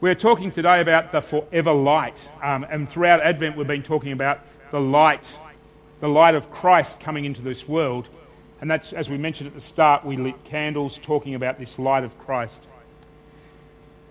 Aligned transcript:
We're 0.00 0.16
talking 0.16 0.50
today 0.50 0.80
about 0.80 1.12
the 1.12 1.22
forever 1.22 1.72
light. 1.72 2.28
Um, 2.42 2.66
and 2.68 2.90
throughout 2.90 3.20
Advent, 3.20 3.56
we've 3.56 3.66
been 3.66 3.82
talking 3.82 4.12
about 4.12 4.40
the 4.70 4.80
light, 4.80 5.38
the 6.00 6.08
light 6.08 6.34
of 6.34 6.50
Christ 6.50 6.98
coming 6.98 7.24
into 7.24 7.42
this 7.42 7.68
world. 7.68 8.08
And 8.60 8.70
that's, 8.70 8.92
as 8.92 9.08
we 9.08 9.16
mentioned 9.16 9.46
at 9.46 9.54
the 9.54 9.60
start, 9.60 10.04
we 10.04 10.16
lit 10.16 10.44
candles 10.44 10.98
talking 11.00 11.34
about 11.36 11.58
this 11.58 11.78
light 11.78 12.02
of 12.02 12.18
Christ. 12.18 12.66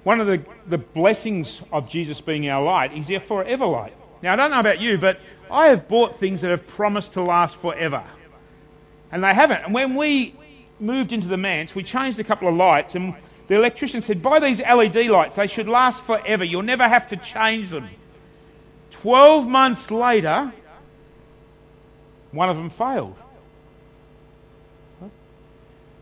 One 0.04 0.22
of 0.22 0.28
the, 0.28 0.42
the 0.68 0.78
blessings 0.78 1.62
of 1.72 1.90
Jesus 1.90 2.22
being 2.22 2.50
our 2.50 2.64
light 2.64 2.98
is 2.98 3.12
our 3.12 3.20
forever 3.20 3.66
light. 3.66 3.94
Now, 4.22 4.34
I 4.34 4.36
don't 4.38 4.52
know 4.52 4.60
about 4.60 4.80
you, 4.80 4.98
but 4.98 5.20
I 5.52 5.68
have 5.68 5.90
bought 5.90 6.18
things 6.18 6.42
that 6.42 6.50
have 6.50 6.66
promised 6.66 7.14
to 7.14 7.24
last 7.24 7.58
forever. 7.58 8.04
And 9.12 9.24
they 9.24 9.34
haven't. 9.34 9.66
And 9.66 9.74
when 9.74 9.96
we 9.96 10.34
moved 10.80 11.12
into 11.12 11.28
the 11.28 11.38
manse, 11.38 11.76
we 11.76 11.84
changed 11.84 12.20
a 12.20 12.24
couple 12.24 12.48
of 12.48 12.56
lights, 12.56 12.96
and 12.96 13.14
the 13.54 13.60
electrician 13.60 14.02
said, 14.02 14.24
Buy 14.24 14.40
these 14.40 14.60
LED 14.60 15.08
lights, 15.08 15.36
they 15.36 15.46
should 15.46 15.68
last 15.68 16.02
forever. 16.02 16.44
You'll 16.44 16.64
never 16.64 16.88
have 16.88 17.08
to 17.10 17.18
change 17.18 17.70
them. 17.70 17.88
12 18.90 19.48
months 19.48 19.92
later, 19.92 20.52
one 22.32 22.50
of 22.50 22.58
them 22.58 22.72
failed. 22.72 23.16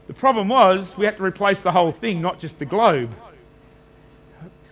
The 0.07 0.13
problem 0.13 0.47
was 0.47 0.97
we 0.97 1.03
had 1.03 1.17
to 1.17 1.23
replace 1.23 1.61
the 1.61 1.73
whole 1.73 1.91
thing, 1.91 2.21
not 2.21 2.39
just 2.39 2.57
the 2.57 2.65
globe. 2.65 3.13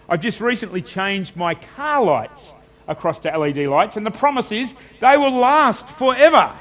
I've 0.07 0.21
just 0.21 0.39
recently 0.39 0.81
changed 0.81 1.35
my 1.35 1.55
car 1.55 2.01
lights 2.01 2.53
across 2.87 3.19
to 3.19 3.37
LED 3.37 3.57
lights, 3.67 3.97
and 3.97 4.05
the 4.05 4.11
promise 4.11 4.53
is 4.53 4.73
they 5.01 5.17
will 5.17 5.37
last 5.37 5.85
forever. 5.89 6.53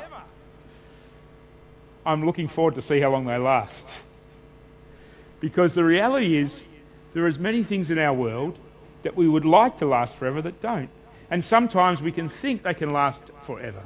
I'm 2.05 2.27
looking 2.27 2.49
forward 2.49 2.75
to 2.75 2.83
see 2.83 2.99
how 2.99 3.13
long 3.13 3.25
they 3.25 3.39
last. 3.39 4.03
Because 5.41 5.75
the 5.75 5.85
reality 5.85 6.37
is, 6.37 6.63
there 7.15 7.25
are 7.25 7.29
as 7.29 7.39
many 7.39 7.63
things 7.63 7.91
in 7.91 7.99
our 7.99 8.15
world 8.15 8.59
that 9.03 9.17
we 9.17 9.29
would 9.29 9.45
like 9.45 9.79
to 9.79 9.87
last 9.87 10.17
forever 10.17 10.43
that 10.43 10.61
don't. 10.61 10.91
And 11.31 11.45
sometimes 11.45 12.03
we 12.03 12.13
can 12.13 12.29
think 12.29 12.63
they 12.63 12.75
can 12.75 12.93
last 12.93 13.23
forever. 13.47 13.83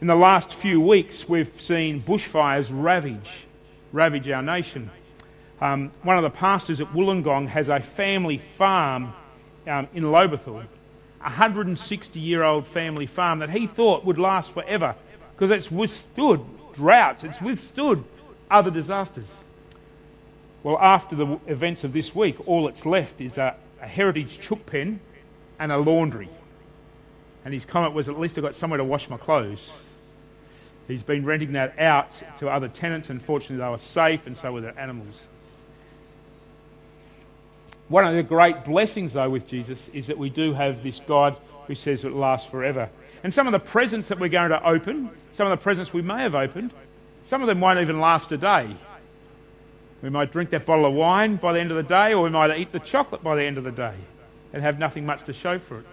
In 0.00 0.06
the 0.06 0.14
last 0.14 0.54
few 0.54 0.80
weeks, 0.80 1.28
we've 1.28 1.60
seen 1.60 2.02
bushfires 2.02 2.68
ravage, 2.70 3.30
ravage 3.92 4.28
our 4.30 4.42
nation. 4.42 4.90
Um, 5.60 5.92
one 6.02 6.16
of 6.16 6.22
the 6.22 6.30
pastors 6.30 6.80
at 6.80 6.86
Wollongong 6.94 7.48
has 7.48 7.68
a 7.68 7.80
family 7.80 8.38
farm 8.38 9.12
um, 9.66 9.88
in 9.92 10.04
Lobethal, 10.04 10.62
a 11.20 11.24
160 11.24 12.18
year 12.18 12.42
old 12.42 12.66
family 12.66 13.04
farm 13.04 13.40
that 13.40 13.50
he 13.50 13.66
thought 13.66 14.04
would 14.06 14.18
last 14.18 14.52
forever 14.52 14.94
because 15.34 15.50
it's 15.50 15.70
withstood 15.70 16.42
droughts, 16.72 17.24
it's 17.24 17.40
withstood 17.40 18.02
other 18.50 18.70
disasters. 18.70 19.26
Well, 20.62 20.78
after 20.78 21.16
the 21.16 21.38
events 21.46 21.84
of 21.84 21.92
this 21.92 22.14
week, 22.14 22.46
all 22.46 22.66
that's 22.66 22.84
left 22.84 23.20
is 23.20 23.38
a, 23.38 23.56
a 23.80 23.86
heritage 23.86 24.40
chook 24.40 24.66
pen 24.66 25.00
and 25.58 25.72
a 25.72 25.78
laundry. 25.78 26.28
And 27.44 27.54
his 27.54 27.64
comment 27.64 27.94
was, 27.94 28.08
at 28.08 28.18
least 28.18 28.36
I've 28.36 28.44
got 28.44 28.54
somewhere 28.54 28.78
to 28.78 28.84
wash 28.84 29.08
my 29.08 29.16
clothes. 29.16 29.72
He's 30.86 31.02
been 31.02 31.24
renting 31.24 31.52
that 31.52 31.78
out 31.78 32.10
to 32.40 32.48
other 32.48 32.68
tenants, 32.68 33.10
and 33.10 33.22
fortunately, 33.22 33.64
they 33.64 33.70
were 33.70 33.78
safe, 33.78 34.26
and 34.26 34.36
so 34.36 34.52
were 34.52 34.60
their 34.60 34.78
animals. 34.78 35.14
One 37.88 38.04
of 38.04 38.14
the 38.14 38.22
great 38.22 38.64
blessings, 38.64 39.14
though, 39.14 39.30
with 39.30 39.46
Jesus 39.46 39.88
is 39.92 40.08
that 40.08 40.18
we 40.18 40.30
do 40.30 40.52
have 40.52 40.82
this 40.82 41.00
God 41.00 41.36
who 41.66 41.74
says 41.74 42.04
it 42.04 42.12
lasts 42.12 42.50
forever. 42.50 42.90
And 43.22 43.32
some 43.32 43.46
of 43.46 43.52
the 43.52 43.58
presents 43.58 44.08
that 44.08 44.18
we're 44.18 44.28
going 44.28 44.50
to 44.50 44.62
open, 44.66 45.10
some 45.32 45.46
of 45.46 45.58
the 45.58 45.62
presents 45.62 45.92
we 45.92 46.02
may 46.02 46.22
have 46.22 46.34
opened, 46.34 46.72
some 47.24 47.40
of 47.42 47.46
them 47.46 47.60
won't 47.60 47.80
even 47.80 48.00
last 48.00 48.32
a 48.32 48.36
day. 48.36 48.68
We 50.02 50.08
might 50.08 50.32
drink 50.32 50.50
that 50.50 50.64
bottle 50.64 50.86
of 50.86 50.94
wine 50.94 51.36
by 51.36 51.52
the 51.52 51.60
end 51.60 51.70
of 51.70 51.76
the 51.76 51.82
day, 51.82 52.14
or 52.14 52.24
we 52.24 52.30
might 52.30 52.56
eat 52.58 52.72
the 52.72 52.80
chocolate 52.80 53.22
by 53.22 53.36
the 53.36 53.44
end 53.44 53.58
of 53.58 53.64
the 53.64 53.70
day 53.70 53.94
and 54.52 54.62
have 54.62 54.78
nothing 54.78 55.04
much 55.04 55.24
to 55.26 55.32
show 55.32 55.58
for 55.58 55.78
it. 55.78 55.86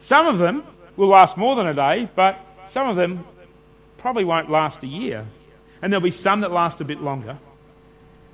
Some 0.00 0.26
of 0.26 0.38
them 0.38 0.62
will 0.96 1.08
last 1.08 1.36
more 1.36 1.56
than 1.56 1.66
a 1.66 1.74
day, 1.74 2.08
but 2.14 2.38
some 2.70 2.88
of 2.88 2.96
them 2.96 3.26
probably 3.98 4.24
won't 4.24 4.50
last 4.50 4.82
a 4.82 4.86
year. 4.86 5.26
And 5.82 5.92
there'll 5.92 6.02
be 6.02 6.10
some 6.10 6.40
that 6.40 6.52
last 6.52 6.80
a 6.80 6.84
bit 6.84 7.00
longer. 7.00 7.38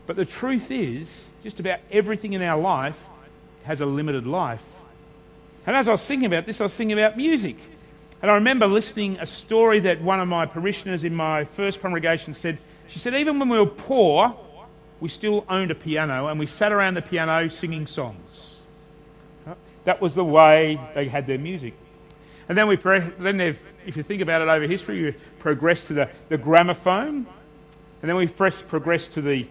But 0.06 0.16
the 0.16 0.24
truth 0.24 0.70
is, 0.70 1.26
just 1.42 1.60
about 1.60 1.80
everything 1.90 2.34
in 2.34 2.42
our 2.42 2.60
life 2.60 2.98
has 3.64 3.80
a 3.80 3.86
limited 3.86 4.26
life. 4.26 4.62
And 5.66 5.74
as 5.76 5.88
I 5.88 5.92
was 5.92 6.04
thinking 6.04 6.26
about 6.26 6.46
this, 6.46 6.60
I 6.60 6.64
was 6.64 6.74
thinking 6.74 6.98
about 6.98 7.16
music. 7.16 7.56
And 8.20 8.30
I 8.30 8.34
remember 8.34 8.66
listening 8.66 9.18
a 9.18 9.26
story 9.26 9.80
that 9.80 10.02
one 10.02 10.20
of 10.20 10.28
my 10.28 10.44
parishioners 10.46 11.04
in 11.04 11.14
my 11.14 11.44
first 11.44 11.80
congregation 11.80 12.34
said. 12.34 12.58
She 12.88 12.98
said, 12.98 13.14
even 13.14 13.38
when 13.38 13.48
we 13.48 13.58
were 13.58 13.66
poor, 13.66 14.36
we 15.00 15.08
still 15.08 15.44
owned 15.48 15.70
a 15.70 15.74
piano 15.74 16.26
and 16.28 16.38
we 16.38 16.46
sat 16.46 16.72
around 16.72 16.94
the 16.94 17.02
piano 17.02 17.48
singing 17.48 17.86
songs. 17.86 18.60
That 19.84 20.00
was 20.00 20.14
the 20.14 20.24
way 20.24 20.78
they 20.94 21.08
had 21.08 21.26
their 21.26 21.38
music. 21.38 21.74
And 22.48 22.58
then, 22.58 22.68
we 22.68 22.76
then 22.76 23.40
if 23.40 23.96
you 23.96 24.02
think 24.02 24.20
about 24.20 24.42
it 24.42 24.48
over 24.48 24.66
history, 24.66 25.04
we 25.04 25.12
progressed 25.38 25.86
to 25.86 25.94
the, 25.94 26.10
the 26.28 26.36
gramophone, 26.36 27.26
and 28.02 28.08
then 28.08 28.16
we've 28.16 28.36
progressed 28.36 29.12
to 29.12 29.22
the 29.22 29.46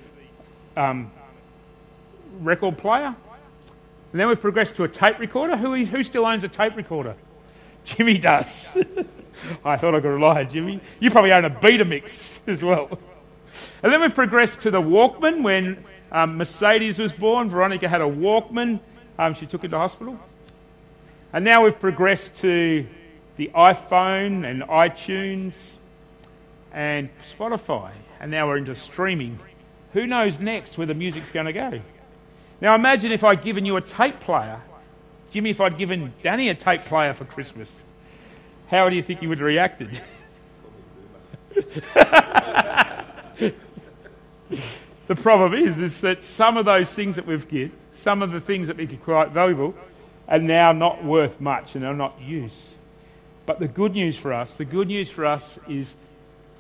um, 0.76 1.12
record 2.42 2.78
player, 2.78 3.16
and 4.12 4.20
then 4.20 4.28
we've 4.28 4.42
progressed 4.42 4.76
to 4.76 4.84
a 4.84 4.88
tape 4.88 5.18
recorder. 5.20 5.56
Who, 5.56 5.86
who 5.86 6.04
still 6.04 6.26
owns 6.26 6.44
a 6.44 6.48
tape 6.48 6.76
recorder? 6.76 7.16
Jimmy 7.84 8.18
does. 8.18 8.68
I 9.66 9.78
thought 9.78 9.96
I 9.96 10.02
could 10.02 10.10
rely 10.10 10.42
on 10.42 10.50
Jimmy. 10.50 10.82
You 11.00 11.10
probably 11.12 11.32
own 11.32 11.46
a 11.46 11.50
Betamax 11.50 12.40
as 12.48 12.62
well. 12.62 13.00
And 13.84 13.92
then 13.92 14.02
we've 14.02 14.14
progressed 14.14 14.62
to 14.62 14.72
the 14.72 14.82
Walkman. 14.82 15.44
When 15.44 15.84
um, 16.12 16.38
Mercedes 16.38 16.98
was 16.98 17.14
born, 17.14 17.50
Veronica 17.50 17.88
had 17.88 18.02
a 18.02 18.06
Walkman. 18.06 18.80
Um, 19.18 19.34
she 19.34 19.46
took 19.46 19.64
it 19.64 19.70
to 19.70 19.78
hospital. 19.78 20.20
And 21.34 21.46
now 21.46 21.64
we've 21.64 21.80
progressed 21.80 22.36
to 22.42 22.88
the 23.38 23.52
iPhone 23.56 24.50
and 24.50 24.64
iTunes 24.64 25.56
and 26.74 27.10
Spotify. 27.38 27.92
And 28.20 28.32
now 28.32 28.48
we're 28.48 28.58
into 28.58 28.76
streaming. 28.76 29.40
Who 29.94 30.08
knows 30.08 30.40
next 30.40 30.78
where 30.78 30.88
the 30.88 30.94
music's 30.94 31.32
going 31.32 31.46
to 31.46 31.54
go? 31.54 31.82
Now 32.62 32.76
imagine 32.76 33.12
if 33.12 33.24
I'd 33.24 33.42
given 33.42 33.66
you 33.66 33.78
a 33.78 33.82
tape 33.82 34.20
player 34.20 34.62
Jimmy, 35.32 35.52
if 35.52 35.62
I'd 35.62 35.78
given 35.78 36.12
Danny 36.24 36.50
a 36.50 36.56
tape 36.56 36.86
player 36.86 37.14
for 37.14 37.26
Christmas, 37.26 37.82
how 38.68 38.90
do 38.90 38.96
you 38.96 39.04
think 39.04 39.20
he 39.20 39.28
would 39.28 39.38
have 39.38 39.46
reacted? 39.46 40.02
the 45.08 45.16
problem 45.16 45.54
is, 45.54 45.80
is 45.80 46.02
that 46.02 46.24
some 46.24 46.58
of 46.58 46.66
those 46.66 46.90
things 46.90 47.16
that 47.16 47.26
we've 47.26 47.48
given, 47.48 47.72
some 47.96 48.22
of 48.22 48.32
the 48.32 48.42
things 48.42 48.68
that 48.68 48.78
we 48.78 48.88
could 48.88 49.04
quite 49.04 49.32
valuable, 49.32 49.74
are 50.28 50.40
now 50.40 50.72
not 50.72 51.04
worth 51.04 51.40
much 51.42 51.76
and 51.76 51.84
are 51.84 51.96
not 51.96 52.20
used. 52.22 52.56
But 53.46 53.60
the 53.60 53.68
good 53.68 53.94
news 53.94 54.16
for 54.16 54.32
us, 54.32 54.54
the 54.56 54.66
good 54.66 54.88
news 54.88 55.10
for 55.10 55.26
us 55.26 55.58
is 55.68 55.96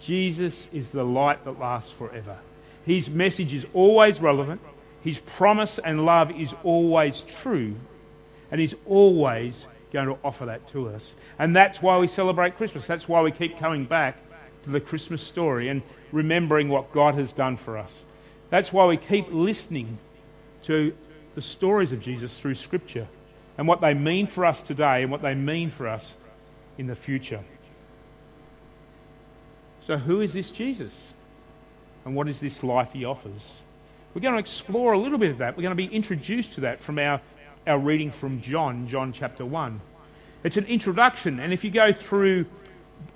Jesus 0.01 0.67
is 0.73 0.89
the 0.89 1.03
light 1.03 1.45
that 1.45 1.59
lasts 1.59 1.91
forever. 1.91 2.37
His 2.85 3.09
message 3.09 3.53
is 3.53 3.65
always 3.73 4.19
relevant. 4.19 4.61
His 5.03 5.19
promise 5.19 5.79
and 5.79 6.05
love 6.05 6.31
is 6.31 6.53
always 6.63 7.23
true 7.41 7.75
and 8.51 8.59
He's 8.59 8.73
always 8.85 9.67
going 9.91 10.07
to 10.07 10.17
offer 10.23 10.45
that 10.45 10.67
to 10.69 10.89
us. 10.89 11.15
And 11.37 11.55
that's 11.55 11.81
why 11.81 11.97
we 11.97 12.07
celebrate 12.07 12.57
Christmas. 12.57 12.87
That's 12.87 13.07
why 13.07 13.21
we 13.21 13.31
keep 13.31 13.59
coming 13.59 13.85
back 13.85 14.17
to 14.63 14.69
the 14.69 14.79
Christmas 14.79 15.21
story 15.21 15.69
and 15.69 15.81
remembering 16.11 16.69
what 16.69 16.91
God 16.91 17.15
has 17.15 17.31
done 17.31 17.57
for 17.57 17.77
us. 17.77 18.05
That's 18.49 18.73
why 18.73 18.85
we 18.85 18.97
keep 18.97 19.27
listening 19.31 19.97
to 20.63 20.95
the 21.35 21.41
stories 21.41 21.91
of 21.91 22.01
Jesus 22.01 22.37
through 22.39 22.55
Scripture 22.55 23.07
and 23.57 23.67
what 23.67 23.81
they 23.81 23.93
mean 23.93 24.27
for 24.27 24.45
us 24.45 24.61
today 24.61 25.03
and 25.03 25.11
what 25.11 25.21
they 25.21 25.35
mean 25.35 25.69
for 25.69 25.87
us 25.87 26.17
in 26.77 26.87
the 26.87 26.95
future. 26.95 27.41
So, 29.85 29.97
who 29.97 30.21
is 30.21 30.33
this 30.33 30.51
Jesus? 30.51 31.13
And 32.05 32.15
what 32.15 32.27
is 32.27 32.39
this 32.39 32.63
life 32.63 32.93
he 32.93 33.05
offers? 33.05 33.63
We're 34.13 34.21
going 34.21 34.35
to 34.35 34.39
explore 34.39 34.93
a 34.93 34.99
little 34.99 35.17
bit 35.17 35.31
of 35.31 35.39
that. 35.39 35.55
We're 35.55 35.63
going 35.63 35.77
to 35.77 35.87
be 35.87 35.93
introduced 35.93 36.53
to 36.53 36.61
that 36.61 36.81
from 36.81 36.97
our 36.97 37.21
our 37.67 37.77
reading 37.77 38.09
from 38.09 38.41
John, 38.41 38.87
John 38.87 39.13
chapter 39.13 39.45
1. 39.45 39.79
It's 40.43 40.57
an 40.57 40.65
introduction, 40.65 41.39
and 41.39 41.53
if 41.53 41.63
you 41.63 41.69
go 41.69 41.91
through 41.91 42.45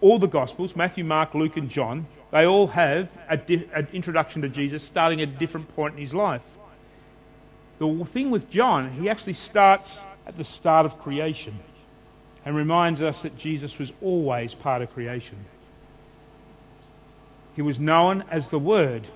all 0.02 0.20
the 0.20 0.28
Gospels 0.28 0.76
Matthew, 0.76 1.04
Mark, 1.04 1.34
Luke, 1.34 1.58
and 1.58 1.70
John 1.70 2.06
they 2.34 2.48
all 2.48 2.66
have 2.66 3.10
an 3.30 3.88
introduction 3.94 4.42
to 4.42 4.50
Jesus 4.50 4.82
starting 4.82 5.22
at 5.22 5.30
a 5.30 5.32
different 5.32 5.74
point 5.76 5.94
in 5.94 6.02
his 6.02 6.16
life. 6.16 6.42
The 7.78 8.06
thing 8.06 8.32
with 8.32 8.50
John, 8.50 8.92
he 8.92 9.08
actually 9.08 9.34
starts 9.34 10.00
at 10.26 10.36
the 10.36 10.44
start 10.44 10.88
of 10.88 10.98
creation 10.98 11.60
and 12.44 12.56
reminds 12.56 13.02
us 13.04 13.22
that 13.22 13.38
Jesus 13.38 13.78
was 13.78 13.94
always 14.02 14.56
part 14.56 14.82
of 14.82 14.92
creation. 14.94 15.38
He 17.56 17.62
was 17.62 17.80
known 17.80 18.24
as 18.32 18.50
the 18.50 18.58
Word. 18.58 19.08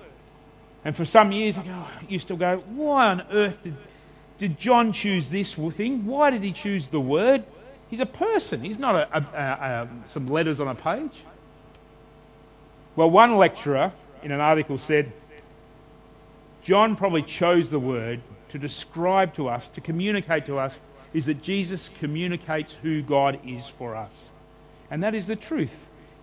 And 0.84 0.94
for 0.94 1.04
some 1.04 1.32
years, 1.32 1.58
I 1.58 1.86
used 2.08 2.28
to 2.28 2.36
go, 2.36 2.58
why 2.68 3.08
on 3.08 3.22
earth 3.32 3.62
did 3.64 3.74
did 4.38 4.56
John 4.60 4.92
choose 4.92 5.28
this 5.28 5.54
thing? 5.54 6.06
Why 6.06 6.30
did 6.30 6.42
he 6.44 6.52
choose 6.52 6.86
the 6.86 7.00
word? 7.00 7.42
He's 7.90 7.98
a 7.98 8.06
person, 8.06 8.60
he's 8.62 8.78
not 8.78 8.94
a, 8.94 9.18
a, 9.18 9.20
a, 9.20 9.82
um, 9.82 10.04
some 10.06 10.28
letters 10.28 10.60
on 10.60 10.68
a 10.68 10.76
page. 10.76 11.24
Well, 12.98 13.10
one 13.10 13.36
lecturer 13.36 13.92
in 14.24 14.32
an 14.32 14.40
article 14.40 14.76
said 14.76 15.12
John 16.64 16.96
probably 16.96 17.22
chose 17.22 17.70
the 17.70 17.78
word 17.78 18.20
to 18.48 18.58
describe 18.58 19.34
to 19.34 19.48
us, 19.48 19.68
to 19.68 19.80
communicate 19.80 20.46
to 20.46 20.58
us, 20.58 20.80
is 21.14 21.26
that 21.26 21.40
Jesus 21.40 21.90
communicates 22.00 22.74
who 22.82 23.02
God 23.02 23.38
is 23.46 23.68
for 23.68 23.94
us. 23.94 24.30
And 24.90 25.04
that 25.04 25.14
is 25.14 25.28
the 25.28 25.36
truth. 25.36 25.70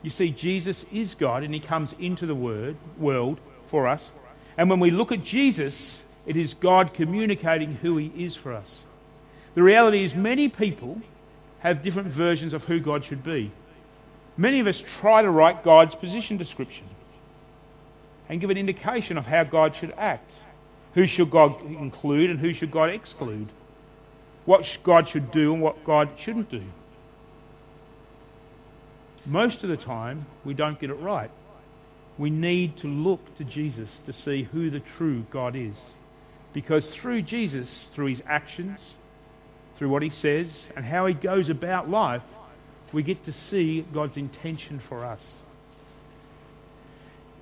You 0.01 0.09
see, 0.09 0.31
Jesus 0.31 0.83
is 0.91 1.13
God 1.13 1.43
and 1.43 1.53
he 1.53 1.61
comes 1.61 1.95
into 1.97 2.25
the 2.25 2.35
word, 2.35 2.75
world 2.97 3.39
for 3.67 3.87
us. 3.87 4.11
And 4.57 4.69
when 4.69 4.81
we 4.81 4.91
look 4.91 5.13
at 5.13 5.23
Jesus, 5.23 6.03
it 6.27 6.35
is 6.35 6.53
God 6.55 6.93
communicating 6.93 7.75
who 7.75 7.95
he 7.95 8.11
is 8.17 8.35
for 8.35 8.51
us. 8.51 8.81
The 9.53 9.63
reality 9.63 10.03
is, 10.03 10.13
many 10.13 10.49
people 10.49 11.01
have 11.59 11.81
different 11.81 12.09
versions 12.09 12.51
of 12.51 12.65
who 12.65 12.81
God 12.81 13.05
should 13.05 13.23
be. 13.23 13.53
Many 14.37 14.59
of 14.59 14.67
us 14.67 14.83
try 14.99 15.21
to 15.21 15.29
write 15.29 15.63
God's 15.63 15.95
position 15.95 16.37
description 16.37 16.87
and 18.27 18.41
give 18.41 18.49
an 18.49 18.57
indication 18.57 19.17
of 19.17 19.25
how 19.25 19.43
God 19.43 19.75
should 19.75 19.93
act. 19.97 20.31
Who 20.93 21.07
should 21.07 21.29
God 21.29 21.61
include 21.65 22.29
and 22.29 22.39
who 22.39 22.53
should 22.53 22.71
God 22.71 22.89
exclude? 22.89 23.47
What 24.45 24.77
God 24.83 25.07
should 25.07 25.31
do 25.31 25.53
and 25.53 25.61
what 25.61 25.83
God 25.85 26.09
shouldn't 26.17 26.49
do. 26.49 26.63
Most 29.25 29.63
of 29.63 29.69
the 29.69 29.77
time, 29.77 30.25
we 30.43 30.53
don't 30.53 30.79
get 30.79 30.89
it 30.89 30.95
right. 30.95 31.31
We 32.17 32.29
need 32.29 32.77
to 32.77 32.87
look 32.87 33.35
to 33.37 33.43
Jesus 33.43 33.99
to 34.05 34.13
see 34.13 34.43
who 34.43 34.69
the 34.69 34.79
true 34.79 35.25
God 35.31 35.55
is. 35.55 35.93
Because 36.53 36.93
through 36.93 37.23
Jesus, 37.23 37.85
through 37.91 38.05
his 38.07 38.23
actions, 38.27 38.93
through 39.75 39.89
what 39.89 40.03
he 40.03 40.09
says, 40.09 40.69
and 40.75 40.85
how 40.85 41.05
he 41.05 41.13
goes 41.13 41.49
about 41.49 41.89
life, 41.89 42.21
we 42.93 43.03
get 43.03 43.23
to 43.25 43.33
see 43.33 43.85
God's 43.93 44.17
intention 44.17 44.79
for 44.79 45.05
us. 45.05 45.41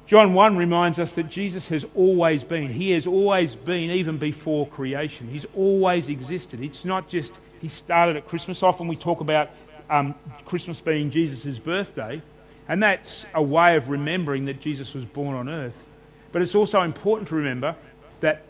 John 0.05 0.33
1 0.33 0.57
reminds 0.57 0.99
us 0.99 1.13
that 1.13 1.29
Jesus 1.29 1.69
has 1.69 1.85
always 1.95 2.43
been. 2.43 2.69
He 2.69 2.91
has 2.91 3.07
always 3.07 3.55
been, 3.55 3.89
even 3.89 4.17
before 4.17 4.67
creation. 4.67 5.29
He's 5.29 5.45
always 5.55 6.09
existed. 6.09 6.61
It's 6.61 6.85
not 6.85 7.07
just 7.07 7.31
he 7.61 7.69
started 7.69 8.17
at 8.17 8.27
Christmas. 8.27 8.61
Often 8.61 8.89
we 8.89 8.97
talk 8.97 9.21
about 9.21 9.49
um, 9.89 10.13
Christmas 10.45 10.81
being 10.81 11.09
Jesus' 11.09 11.57
birthday, 11.57 12.21
and 12.67 12.83
that's 12.83 13.25
a 13.33 13.41
way 13.41 13.77
of 13.77 13.89
remembering 13.89 14.45
that 14.45 14.59
Jesus 14.59 14.93
was 14.93 15.05
born 15.05 15.35
on 15.35 15.47
earth. 15.47 15.75
But 16.33 16.41
it's 16.41 16.55
also 16.55 16.81
important 16.81 17.29
to 17.29 17.35
remember 17.35 17.75
that 18.19 18.43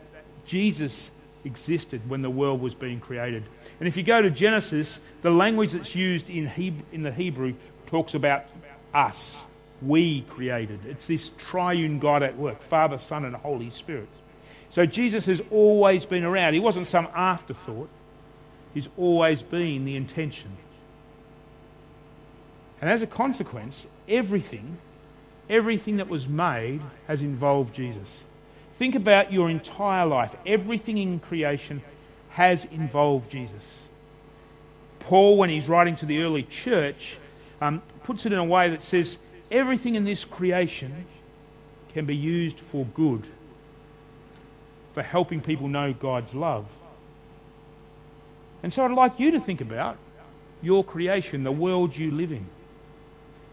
Jesus 0.46 1.12
existed 1.46 2.02
when 2.10 2.22
the 2.22 2.30
world 2.30 2.62
was 2.62 2.74
being 2.74 3.00
created. 3.00 3.44
And 3.80 3.88
if 3.88 3.98
you 3.98 4.04
go 4.04 4.22
to 4.22 4.30
Genesis, 4.30 5.00
the 5.22 5.30
language 5.30 5.72
that's 5.72 5.96
used 5.96 6.30
in, 6.30 6.48
Hebrew, 6.48 6.84
in 6.92 7.04
the 7.04 7.12
Hebrew 7.12 7.54
talks 7.88 8.14
about 8.14 8.46
us. 8.94 9.44
We 9.82 10.22
created. 10.22 10.80
It's 10.86 11.08
this 11.08 11.32
triune 11.38 12.00
God 12.00 12.24
at 12.24 12.38
work 12.38 12.62
Father, 12.64 13.00
Son, 13.00 13.26
and 13.26 13.36
Holy 13.36 13.70
Spirit. 13.70 14.08
So 14.70 14.86
Jesus 14.86 15.26
has 15.26 15.42
always 15.52 16.06
been 16.06 16.24
around. 16.24 16.54
He 16.54 16.60
wasn't 16.60 16.88
some 16.88 17.08
afterthought, 17.14 17.90
He's 18.74 18.90
always 18.98 19.42
been 19.42 19.86
the 19.86 19.96
intention. 19.96 20.58
And 22.82 22.90
as 22.90 23.02
a 23.02 23.08
consequence, 23.08 23.86
everything, 24.10 24.78
everything 25.50 25.98
that 25.98 26.10
was 26.10 26.28
made 26.28 26.82
has 27.08 27.22
involved 27.22 27.76
Jesus. 27.76 28.24
Think 28.84 28.96
about 28.96 29.32
your 29.32 29.50
entire 29.50 30.06
life. 30.06 30.36
Everything 30.46 30.98
in 30.98 31.22
creation 31.22 31.82
has 32.32 32.66
involved 32.66 33.32
Jesus. 33.32 33.86
Paul, 35.00 35.38
when 35.38 35.50
he's 35.50 35.70
writing 35.70 35.96
to 35.96 36.06
the 36.06 36.22
early 36.22 36.44
church, 36.44 37.18
um, 37.62 37.82
puts 38.04 38.26
it 38.26 38.34
in 38.34 38.40
a 38.40 38.44
way 38.44 38.68
that 38.72 38.82
says 38.84 39.18
everything 39.50 39.96
in 39.96 40.04
this 40.04 40.26
creation 40.26 41.06
can 41.94 42.06
be 42.06 42.14
used 42.14 42.60
for 42.60 42.84
good, 42.88 43.26
for 44.94 45.02
helping 45.02 45.40
people 45.40 45.70
know 45.70 45.94
God's 45.94 46.34
love. 46.34 46.66
And 48.64 48.74
so 48.74 48.84
I'd 48.84 48.92
like 48.92 49.18
you 49.18 49.32
to 49.32 49.40
think 49.40 49.62
about 49.62 49.96
your 50.62 50.84
creation, 50.84 51.46
the 51.46 51.54
world 51.54 51.96
you 51.96 52.12
live 52.12 52.34
in. 52.34 52.48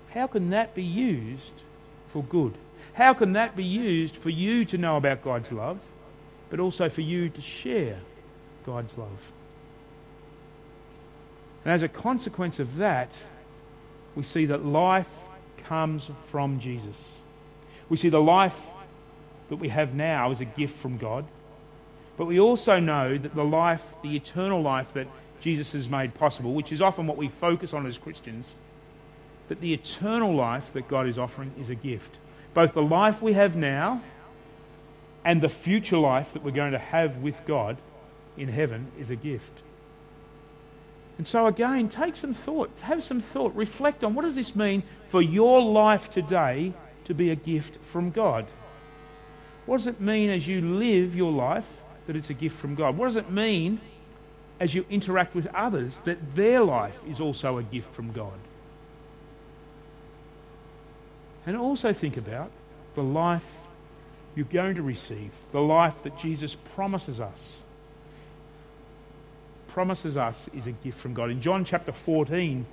How 0.08 0.26
can 0.26 0.50
that 0.50 0.74
be 0.74 0.82
used 0.82 1.52
for 2.08 2.24
good? 2.24 2.54
How 2.94 3.14
can 3.14 3.32
that 3.34 3.56
be 3.56 3.64
used 3.64 4.16
for 4.16 4.30
you 4.30 4.64
to 4.66 4.78
know 4.78 4.96
about 4.96 5.22
God's 5.22 5.52
love, 5.52 5.78
but 6.50 6.60
also 6.60 6.88
for 6.88 7.00
you 7.00 7.28
to 7.28 7.40
share 7.40 7.98
God's 8.66 8.96
love? 8.98 9.32
And 11.64 11.72
as 11.72 11.82
a 11.82 11.88
consequence 11.88 12.58
of 12.58 12.76
that, 12.76 13.12
we 14.14 14.22
see 14.22 14.46
that 14.46 14.64
life 14.64 15.08
comes 15.64 16.08
from 16.28 16.58
Jesus. 16.58 17.20
We 17.88 17.96
see 17.96 18.08
the 18.08 18.20
life 18.20 18.58
that 19.50 19.56
we 19.56 19.68
have 19.68 19.94
now 19.94 20.30
is 20.30 20.40
a 20.40 20.44
gift 20.44 20.78
from 20.78 20.96
God. 20.96 21.24
But 22.16 22.26
we 22.26 22.40
also 22.40 22.80
know 22.80 23.16
that 23.16 23.34
the 23.34 23.44
life, 23.44 23.82
the 24.02 24.16
eternal 24.16 24.62
life 24.62 24.92
that 24.94 25.06
Jesus 25.40 25.72
has 25.72 25.88
made 25.88 26.14
possible, 26.14 26.52
which 26.52 26.72
is 26.72 26.82
often 26.82 27.06
what 27.06 27.16
we 27.16 27.28
focus 27.28 27.72
on 27.72 27.86
as 27.86 27.98
Christians, 27.98 28.54
that 29.48 29.60
the 29.60 29.72
eternal 29.72 30.34
life 30.34 30.72
that 30.72 30.88
God 30.88 31.06
is 31.06 31.18
offering 31.18 31.52
is 31.58 31.70
a 31.70 31.74
gift. 31.74 32.18
Both 32.54 32.74
the 32.74 32.82
life 32.82 33.22
we 33.22 33.34
have 33.34 33.56
now 33.56 34.02
and 35.24 35.40
the 35.40 35.48
future 35.48 35.98
life 35.98 36.32
that 36.32 36.42
we're 36.42 36.50
going 36.50 36.72
to 36.72 36.78
have 36.78 37.18
with 37.18 37.40
God 37.46 37.76
in 38.36 38.48
heaven 38.48 38.90
is 38.98 39.10
a 39.10 39.16
gift. 39.16 39.62
And 41.18 41.28
so, 41.28 41.46
again, 41.46 41.88
take 41.88 42.16
some 42.16 42.32
thought, 42.32 42.70
have 42.80 43.02
some 43.02 43.20
thought, 43.20 43.54
reflect 43.54 44.02
on 44.02 44.14
what 44.14 44.24
does 44.24 44.36
this 44.36 44.56
mean 44.56 44.82
for 45.08 45.20
your 45.20 45.60
life 45.60 46.10
today 46.10 46.72
to 47.04 47.14
be 47.14 47.30
a 47.30 47.36
gift 47.36 47.76
from 47.84 48.10
God? 48.10 48.46
What 49.66 49.78
does 49.78 49.86
it 49.86 50.00
mean 50.00 50.30
as 50.30 50.48
you 50.48 50.60
live 50.62 51.14
your 51.14 51.30
life 51.30 51.82
that 52.06 52.16
it's 52.16 52.30
a 52.30 52.34
gift 52.34 52.56
from 52.56 52.74
God? 52.74 52.96
What 52.96 53.06
does 53.06 53.16
it 53.16 53.30
mean 53.30 53.80
as 54.58 54.74
you 54.74 54.86
interact 54.88 55.34
with 55.34 55.46
others 55.54 56.00
that 56.00 56.34
their 56.34 56.60
life 56.60 57.00
is 57.06 57.20
also 57.20 57.58
a 57.58 57.62
gift 57.62 57.94
from 57.94 58.12
God? 58.12 58.38
And 61.46 61.56
also 61.56 61.92
think 61.92 62.16
about 62.16 62.50
the 62.94 63.02
life 63.02 63.46
you're 64.34 64.46
going 64.46 64.76
to 64.76 64.82
receive, 64.82 65.30
the 65.52 65.60
life 65.60 66.02
that 66.02 66.18
Jesus 66.18 66.56
promises 66.74 67.20
us. 67.20 67.62
Promises 69.68 70.16
us 70.16 70.48
is 70.54 70.66
a 70.66 70.72
gift 70.72 70.98
from 70.98 71.14
God. 71.14 71.30
In 71.30 71.40
John 71.40 71.64
chapter 71.64 71.92
14, 71.92 72.66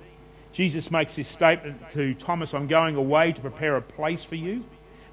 Jesus 0.52 0.90
makes 0.90 1.16
this 1.16 1.28
statement 1.28 1.80
to 1.92 2.14
Thomas 2.14 2.54
I'm 2.54 2.66
going 2.66 2.96
away 2.96 3.32
to 3.32 3.40
prepare 3.40 3.76
a 3.76 3.82
place 3.82 4.24
for 4.24 4.34
you. 4.34 4.64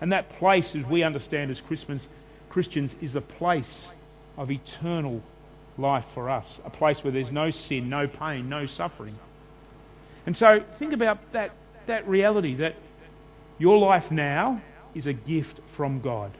And 0.01 0.11
that 0.11 0.29
place, 0.37 0.75
as 0.75 0.85
we 0.85 1.03
understand 1.03 1.51
as 1.51 1.61
Christians, 1.61 2.07
Christians 2.49 2.95
is 3.01 3.13
the 3.13 3.21
place 3.21 3.93
of 4.37 4.51
eternal 4.51 5.21
life 5.77 6.05
for 6.05 6.29
us, 6.29 6.59
a 6.65 6.69
place 6.69 7.03
where 7.03 7.11
there's 7.11 7.31
no 7.31 7.51
sin, 7.51 7.89
no 7.89 8.07
pain, 8.07 8.49
no 8.49 8.65
suffering. 8.65 9.17
And 10.25 10.35
so 10.35 10.63
think 10.79 10.93
about 10.93 11.31
that, 11.31 11.51
that 11.85 12.07
reality 12.07 12.55
that 12.55 12.75
your 13.57 13.77
life 13.77 14.11
now 14.11 14.61
is 14.93 15.07
a 15.07 15.13
gift 15.13 15.59
from 15.73 16.01
God. 16.01 16.31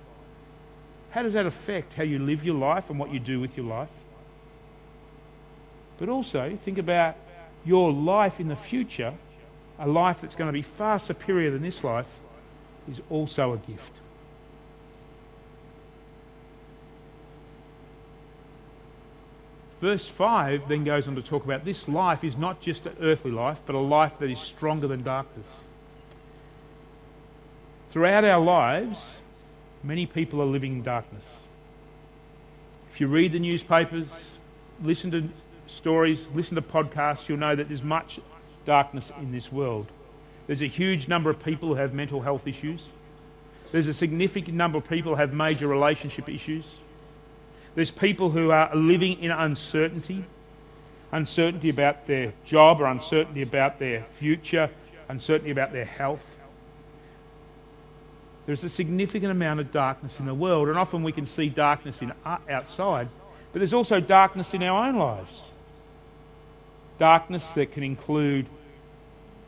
How 1.12 1.24
does 1.24 1.34
that 1.34 1.46
affect 1.46 1.94
how 1.94 2.04
you 2.04 2.20
live 2.20 2.44
your 2.44 2.56
life 2.56 2.90
and 2.90 3.00
what 3.00 3.14
you 3.14 3.20
do 3.20 3.40
with 3.40 3.56
your 3.56 3.66
life? 3.66 3.90
But 5.98 6.10
also, 6.10 6.58
think 6.64 6.78
about 6.78 7.16
your 7.64 7.92
life 7.92 8.40
in 8.40 8.50
the 8.50 8.56
future, 8.56 9.14
a 9.80 9.88
life 9.88 10.22
that's 10.22 10.36
going 10.36 10.50
to 10.50 10.54
be 10.54 10.62
far 10.62 11.00
superior 11.00 11.52
than 11.52 11.62
this 11.62 11.84
life, 11.84 12.08
is 12.92 13.02
also 13.10 13.54
a 13.54 13.58
gift. 13.58 13.92
Verse 19.82 20.08
5 20.08 20.68
then 20.68 20.84
goes 20.84 21.08
on 21.08 21.16
to 21.16 21.22
talk 21.22 21.46
about 21.46 21.66
this 21.66 21.88
life 21.88 22.24
is 22.24 22.38
not 22.38 22.62
just 22.62 22.86
an 22.86 22.96
earthly 23.02 23.32
life, 23.32 23.60
but 23.66 23.76
a 23.76 23.80
life 23.80 24.14
that 24.20 24.30
is 24.30 24.40
stronger 24.40 24.88
than 24.88 25.04
darkness. 25.04 25.64
Throughout 27.96 28.26
our 28.26 28.42
lives, 28.42 29.22
many 29.82 30.06
people 30.06 30.42
are 30.42 30.46
living 30.46 30.74
in 30.74 30.84
darkness. 30.84 31.24
If 32.92 33.00
you 33.00 33.08
read 33.08 33.32
the 33.32 33.40
newspapers, 33.40 34.10
listen 34.84 35.12
to 35.12 35.30
stories, 35.68 36.28
listen 36.34 36.56
to 36.56 36.62
podcasts, 36.62 37.30
you'll 37.30 37.38
know 37.38 37.56
that 37.56 37.70
there's 37.70 37.84
much 37.84 38.20
darkness 38.66 39.14
in 39.22 39.32
this 39.32 39.50
world. 39.50 39.88
There's 40.46 40.62
a 40.62 40.68
huge 40.68 41.08
number 41.08 41.30
of 41.30 41.42
people 41.42 41.70
who 41.70 41.76
have 41.76 41.94
mental 41.94 42.20
health 42.20 42.46
issues. 42.48 42.82
There's 43.72 43.88
a 43.88 43.94
significant 43.94 44.58
number 44.58 44.78
of 44.78 44.90
people 44.90 45.14
who 45.14 45.22
have 45.22 45.32
major 45.32 45.70
relationship 45.70 46.28
issues. 46.28 46.66
There's 47.76 47.92
people 47.92 48.30
who 48.30 48.52
are 48.52 48.76
living 48.76 49.22
in 49.22 49.32
uncertainty 49.32 50.26
uncertainty 51.14 51.70
about 51.70 52.08
their 52.08 52.34
job 52.44 52.82
or 52.82 52.88
uncertainty 52.88 53.42
about 53.42 53.80
their 53.80 54.04
future, 54.20 54.70
uncertainty 55.08 55.52
about 55.52 55.72
their 55.72 55.86
health. 55.86 56.35
There's 58.46 58.64
a 58.64 58.70
significant 58.70 59.32
amount 59.32 59.60
of 59.60 59.72
darkness 59.72 60.20
in 60.20 60.26
the 60.26 60.34
world, 60.34 60.70
and 60.70 60.78
often 60.78 61.04
we 61.04 61.12
can 61.12 61.26
see 61.26 61.50
darkness 61.50 62.02
in 62.02 62.14
outside, 62.26 63.08
but 63.52 63.60
there's 63.60 63.74
also 63.74 64.00
darkness 64.00 64.54
in 64.54 64.62
our 64.64 64.88
own 64.88 64.98
lives. 64.98 65.32
Darkness 66.98 67.54
that 67.54 67.72
can 67.72 67.84
include 67.84 68.46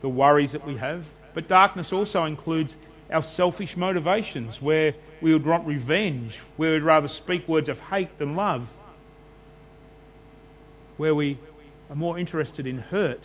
the 0.02 0.10
worries 0.10 0.52
that 0.54 0.66
we 0.66 0.78
have, 0.78 1.06
but 1.34 1.48
darkness 1.48 1.94
also 1.94 2.26
includes 2.26 2.76
our 3.12 3.24
selfish 3.24 3.78
motivations, 3.78 4.62
where 4.62 4.94
we 5.22 5.32
would 5.32 5.46
want 5.46 5.66
revenge, 5.66 6.40
where 6.58 6.74
we'd 6.74 6.84
rather 6.84 7.08
speak 7.08 7.48
words 7.48 7.70
of 7.70 7.80
hate 7.80 8.18
than 8.18 8.36
love. 8.36 8.70
where 10.98 11.14
we 11.14 11.38
are 11.90 11.96
more 11.96 12.18
interested 12.20 12.68
in 12.68 12.80
hurt, 12.80 13.22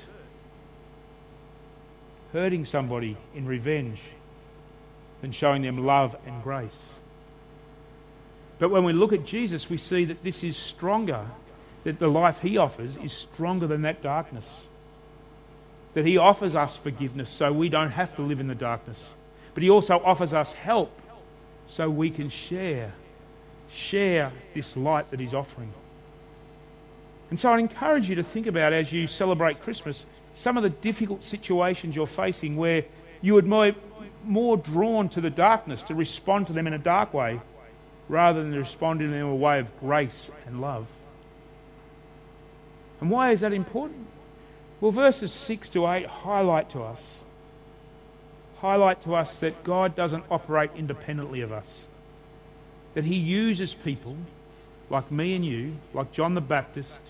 hurting 2.33 2.65
somebody 2.65 3.17
in 3.35 3.47
revenge, 3.47 4.01
than 5.23 5.33
showing 5.33 5.63
them 5.63 5.87
love 5.87 6.15
and 6.27 6.43
grace. 6.43 6.99
But 8.59 8.71
when 8.71 8.85
we 8.85 8.93
look 8.93 9.13
at 9.13 9.25
Jesus, 9.25 9.71
we 9.71 9.79
see 9.79 10.05
that 10.05 10.23
this 10.23 10.45
is 10.45 10.57
stronger, 10.57 11.27
that 11.85 11.99
the 11.99 12.09
life 12.09 12.41
he 12.41 12.59
offers 12.59 12.97
is 12.99 13.13
stronger 13.13 13.67
than 13.67 13.83
that 13.83 14.03
darkness. 14.03 14.67
That 15.95 16.05
he 16.05 16.19
offers 16.19 16.55
us 16.55 16.77
forgiveness 16.77 17.31
so 17.31 17.53
we 17.53 17.69
don't 17.69 17.91
have 17.91 18.15
to 18.17 18.23
live 18.23 18.41
in 18.41 18.49
the 18.49 18.55
darkness. 18.55 19.15
But 19.55 19.63
he 19.63 19.71
also 19.71 20.01
offers 20.05 20.33
us 20.33 20.53
help 20.53 20.97
so 21.69 21.89
we 21.89 22.11
can 22.11 22.29
share, 22.29 22.93
share 23.73 24.33
this 24.55 24.77
light 24.77 25.11
that 25.11 25.21
he's 25.21 25.35
offering. 25.35 25.73
And 27.31 27.41
so 27.41 27.51
I 27.51 27.59
encourage 27.59 28.09
you 28.09 28.17
to 28.17 28.23
think 28.23 28.47
about 28.47 28.73
as 28.73 28.93
you 28.93 29.07
celebrate 29.07 29.63
Christmas 29.63 30.05
some 30.35 30.57
of 30.57 30.63
the 30.63 30.71
difficult 30.71 31.25
situations 31.25 31.95
you're 31.95 32.07
facing 32.07 32.57
where 32.57 32.85
you 33.23 33.35
would 33.35 33.47
more, 33.47 33.73
more 34.25 34.57
drawn 34.57 35.09
to 35.11 35.21
the 35.21 35.31
darkness 35.31 35.83
to 35.83 35.95
respond 35.95 36.49
to 36.49 36.53
them 36.53 36.67
in 36.67 36.75
a 36.75 36.79
dark 36.79 37.15
way 37.15 37.41
rather 38.09 38.43
than 38.43 38.55
responding 38.55 39.09
to 39.09 39.13
them 39.13 39.27
in 39.27 39.33
a 39.33 39.35
way 39.35 39.59
of 39.59 39.81
grace 39.81 40.31
and 40.47 40.61
love. 40.61 40.87
And 43.01 43.11
why 43.11 43.31
is 43.31 43.41
that 43.41 43.53
important? 43.53 44.07
Well, 44.81 44.93
verses 44.93 45.33
6 45.33 45.71
to 45.71 45.87
8 45.87 46.07
highlight 46.07 46.71
to 46.71 46.83
us 46.83 47.21
highlight 48.59 49.03
to 49.03 49.13
us 49.13 49.41
that 49.41 49.65
God 49.65 49.97
doesn't 49.97 50.25
operate 50.31 50.71
independently 50.77 51.41
of 51.41 51.51
us. 51.51 51.87
That 52.95 53.03
he 53.03 53.17
uses 53.17 53.75
people 53.75 54.17
like 54.89 55.11
me 55.11 55.35
and 55.35 55.45
you, 55.45 55.79
like 55.93 56.13
John 56.13 56.35
the 56.35 56.41
Baptist, 56.41 57.01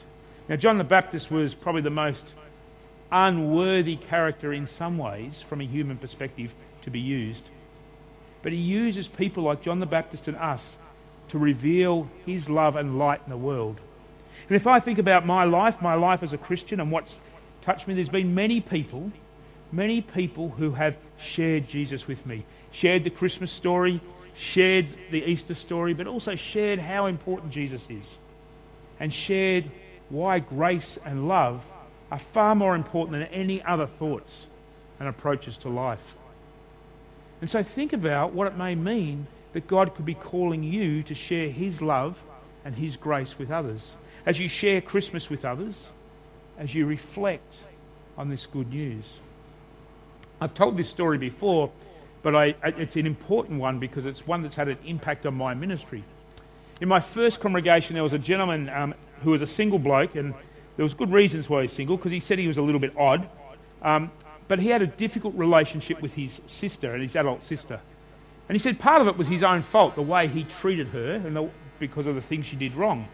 now, 0.49 0.57
John 0.57 0.78
the 0.78 0.85
Baptist 0.85 1.31
was 1.31 1.54
probably 1.54 1.83
the 1.83 1.90
most 1.90 2.35
unworthy 3.12 3.97
character 3.97 4.52
in 4.52 4.66
some 4.66 4.99
ways, 4.99 5.42
from 5.42 5.61
a 5.61 5.64
human 5.66 5.99
perspective, 5.99 6.54
to 6.83 6.90
be 6.90 7.00
used. 7.00 7.50
But 8.42 8.52
he 8.52 8.59
uses 8.59 9.07
people 9.07 9.45
like 9.45 9.62
John 9.62 9.78
the 9.78 9.87
Baptist 9.87 10.26
and 10.26 10.37
us 10.37 10.76
to 11.28 11.38
reveal 11.38 12.11
his 12.26 12.49
love 12.50 12.75
and 12.76 12.99
light 12.99 13.21
in 13.25 13.31
the 13.31 13.37
world. 13.37 13.78
And 14.49 14.57
if 14.57 14.66
I 14.66 14.81
think 14.81 14.99
about 14.99 15.25
my 15.25 15.45
life, 15.45 15.81
my 15.81 15.95
life 15.95 16.23
as 16.23 16.33
a 16.33 16.38
Christian, 16.38 16.81
and 16.81 16.90
what's 16.90 17.21
touched 17.62 17.87
me, 17.87 17.95
there's 17.95 18.09
been 18.09 18.35
many 18.35 18.61
people, 18.61 19.12
many 19.71 20.00
people 20.00 20.49
who 20.49 20.73
have 20.73 20.97
shared 21.19 21.69
Jesus 21.69 22.09
with 22.09 22.26
me, 22.26 22.45
shared 22.73 23.04
the 23.04 23.11
Christmas 23.11 23.52
story, 23.52 24.00
shared 24.35 24.88
the 25.11 25.23
Easter 25.25 25.54
story, 25.54 25.95
but 25.95 26.07
also 26.07 26.35
shared 26.35 26.78
how 26.78 27.07
important 27.07 27.52
Jesus 27.52 27.87
is, 27.88 28.16
and 28.99 29.12
shared 29.12 29.71
why 30.09 30.40
grace 30.40 30.99
and 31.04 31.28
love 31.28 31.64
are 32.12 32.19
far 32.19 32.54
more 32.54 32.76
important 32.76 33.12
than 33.12 33.23
any 33.28 33.62
other 33.62 33.87
thoughts 33.87 34.47
and 35.00 35.09
approaches 35.09 35.57
to 35.57 35.71
life. 35.71 36.14
And 37.40 37.49
so 37.49 37.62
think 37.62 37.95
about 37.95 38.35
what 38.35 38.47
it 38.47 38.54
may 38.54 38.75
mean 38.75 39.26
that 39.54 39.66
God 39.66 39.95
could 39.95 40.04
be 40.04 40.12
calling 40.12 40.62
you 40.62 41.02
to 41.04 41.14
share 41.14 41.49
His 41.49 41.81
love 41.81 42.23
and 42.66 42.76
His 42.76 42.97
grace 42.97 43.38
with 43.38 43.50
others. 43.50 43.95
As 44.26 44.38
you 44.38 44.47
share 44.47 44.83
Christmas 44.83 45.31
with 45.31 45.47
others, 45.47 45.88
as 46.59 46.75
you 46.75 46.85
reflect 46.85 47.64
on 48.19 48.28
this 48.28 48.45
good 48.45 48.69
news. 48.69 49.04
I've 50.38 50.52
told 50.52 50.76
this 50.76 50.90
story 50.90 51.16
before, 51.16 51.71
but 52.23 52.37
I, 52.37 52.54
it's 52.62 52.97
an 52.97 53.07
important 53.07 53.59
one 53.59 53.78
because 53.78 54.04
it's 54.04 54.26
one 54.26 54.42
that's 54.42 54.54
had 54.54 54.69
an 54.69 54.78
impact 54.85 55.25
on 55.25 55.35
my 55.35 55.54
ministry. 55.54 56.04
In 56.78 56.88
my 56.88 57.00
first 57.00 57.40
congregation, 57.40 57.95
there 57.95 58.02
was 58.02 58.12
a 58.12 58.19
gentleman 58.19 58.69
um, 58.69 58.95
who 59.23 59.31
was 59.31 59.40
a 59.40 59.47
single 59.47 59.78
bloke, 59.78 60.14
and 60.14 60.35
there 60.76 60.85
was 60.85 60.95
good 60.95 61.12
reasons 61.12 61.49
why 61.49 61.62
he's 61.62 61.73
single, 61.73 61.97
because 61.97 62.12
he 62.12 62.21
said 62.21 62.38
he 62.38 62.47
was 62.47 62.59
a 62.59 62.62
little 62.62 62.81
bit 62.81 62.97
odd. 62.97 63.29
Um, 63.83 64.11
but 64.49 64.59
he 64.59 64.69
had 64.69 64.83
a 64.83 64.87
difficult 64.87 65.35
relationship 65.35 66.02
with 66.02 66.14
his 66.14 66.41
sister 66.47 66.93
and 66.93 67.02
his 67.02 67.17
adult 67.17 67.45
sister. 67.45 67.81
And 68.49 68.55
he 68.55 68.59
said 68.59 68.79
part 68.79 69.00
of 69.00 69.09
it 69.09 69.17
was 69.17 69.29
his 69.29 69.43
own 69.43 69.62
fault, 69.62 69.95
the 69.95 70.02
way 70.02 70.29
he 70.29 70.45
treated 70.45 70.88
her, 70.88 71.14
and 71.14 71.35
the, 71.35 71.49
because 71.79 72.07
of 72.07 72.14
the 72.14 72.21
things 72.21 72.47
she 72.47 72.57
did 72.57 72.75
wrong. 72.75 73.09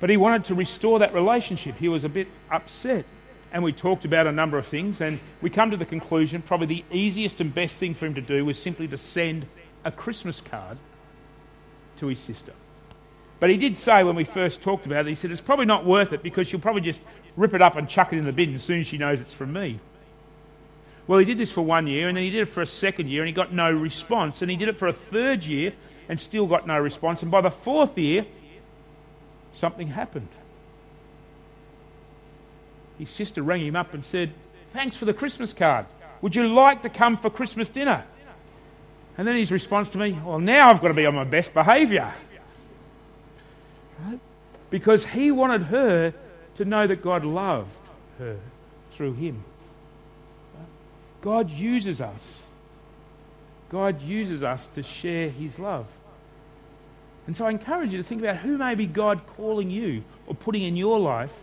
But 0.00 0.10
he 0.10 0.16
wanted 0.16 0.46
to 0.46 0.54
restore 0.54 1.00
that 1.00 1.12
relationship. 1.12 1.76
He 1.76 1.88
was 1.88 2.04
a 2.04 2.08
bit 2.08 2.28
upset. 2.50 3.04
And 3.52 3.62
we 3.62 3.72
talked 3.72 4.04
about 4.04 4.26
a 4.26 4.32
number 4.32 4.58
of 4.58 4.66
things, 4.66 5.00
and 5.00 5.18
we 5.40 5.50
come 5.50 5.70
to 5.70 5.76
the 5.76 5.86
conclusion 5.86 6.42
probably 6.42 6.66
the 6.66 6.84
easiest 6.90 7.40
and 7.40 7.52
best 7.52 7.78
thing 7.78 7.94
for 7.94 8.06
him 8.06 8.14
to 8.14 8.20
do 8.20 8.44
was 8.44 8.60
simply 8.60 8.86
to 8.88 8.98
send 8.98 9.46
a 9.84 9.90
Christmas 9.90 10.40
card 10.40 10.78
to 11.98 12.06
his 12.06 12.18
sister. 12.18 12.52
But 13.40 13.50
he 13.50 13.56
did 13.56 13.76
say 13.76 14.02
when 14.02 14.16
we 14.16 14.24
first 14.24 14.62
talked 14.62 14.86
about 14.86 15.06
it, 15.06 15.10
he 15.10 15.14
said, 15.14 15.30
it's 15.30 15.40
probably 15.40 15.66
not 15.66 15.84
worth 15.84 16.12
it 16.12 16.22
because 16.22 16.48
she'll 16.48 16.60
probably 16.60 16.82
just 16.82 17.00
rip 17.36 17.54
it 17.54 17.62
up 17.62 17.76
and 17.76 17.88
chuck 17.88 18.12
it 18.12 18.18
in 18.18 18.24
the 18.24 18.32
bin 18.32 18.54
as 18.54 18.64
soon 18.64 18.80
as 18.80 18.86
she 18.86 18.98
knows 18.98 19.20
it's 19.20 19.32
from 19.32 19.52
me. 19.52 19.78
Well, 21.06 21.18
he 21.18 21.24
did 21.24 21.38
this 21.38 21.52
for 21.52 21.62
one 21.62 21.86
year 21.86 22.08
and 22.08 22.16
then 22.16 22.24
he 22.24 22.30
did 22.30 22.42
it 22.42 22.48
for 22.48 22.62
a 22.62 22.66
second 22.66 23.08
year 23.08 23.22
and 23.22 23.28
he 23.28 23.32
got 23.32 23.52
no 23.52 23.70
response. 23.70 24.42
And 24.42 24.50
he 24.50 24.56
did 24.56 24.68
it 24.68 24.76
for 24.76 24.88
a 24.88 24.92
third 24.92 25.44
year 25.44 25.72
and 26.08 26.18
still 26.18 26.46
got 26.46 26.66
no 26.66 26.78
response. 26.78 27.22
And 27.22 27.30
by 27.30 27.40
the 27.40 27.50
fourth 27.50 27.96
year, 27.96 28.26
something 29.52 29.88
happened. 29.88 30.28
His 32.98 33.08
sister 33.08 33.42
rang 33.42 33.64
him 33.64 33.76
up 33.76 33.94
and 33.94 34.04
said, 34.04 34.32
Thanks 34.72 34.96
for 34.96 35.04
the 35.04 35.14
Christmas 35.14 35.52
card. 35.52 35.86
Would 36.20 36.34
you 36.34 36.48
like 36.48 36.82
to 36.82 36.88
come 36.88 37.16
for 37.16 37.30
Christmas 37.30 37.68
dinner? 37.68 38.04
And 39.16 39.26
then 39.26 39.36
his 39.36 39.50
response 39.50 39.88
to 39.90 39.98
me, 39.98 40.18
Well, 40.24 40.40
now 40.40 40.68
I've 40.68 40.80
got 40.80 40.88
to 40.88 40.94
be 40.94 41.06
on 41.06 41.14
my 41.14 41.24
best 41.24 41.54
behaviour. 41.54 42.12
Right? 44.04 44.20
Because 44.70 45.04
he 45.04 45.30
wanted 45.30 45.62
her 45.62 46.14
to 46.56 46.64
know 46.64 46.86
that 46.86 47.02
God 47.02 47.24
loved 47.24 47.70
her 48.18 48.36
through 48.92 49.14
him. 49.14 49.44
God 51.20 51.50
uses 51.50 52.00
us. 52.00 52.42
God 53.70 54.00
uses 54.02 54.42
us 54.42 54.66
to 54.68 54.82
share 54.82 55.30
his 55.30 55.58
love. 55.58 55.86
And 57.26 57.36
so 57.36 57.44
I 57.44 57.50
encourage 57.50 57.92
you 57.92 57.98
to 57.98 58.02
think 58.02 58.22
about 58.22 58.38
who 58.38 58.56
may 58.56 58.74
be 58.74 58.86
God 58.86 59.20
calling 59.36 59.70
you 59.70 60.02
or 60.26 60.34
putting 60.34 60.62
in 60.62 60.76
your 60.76 60.98
life 60.98 61.34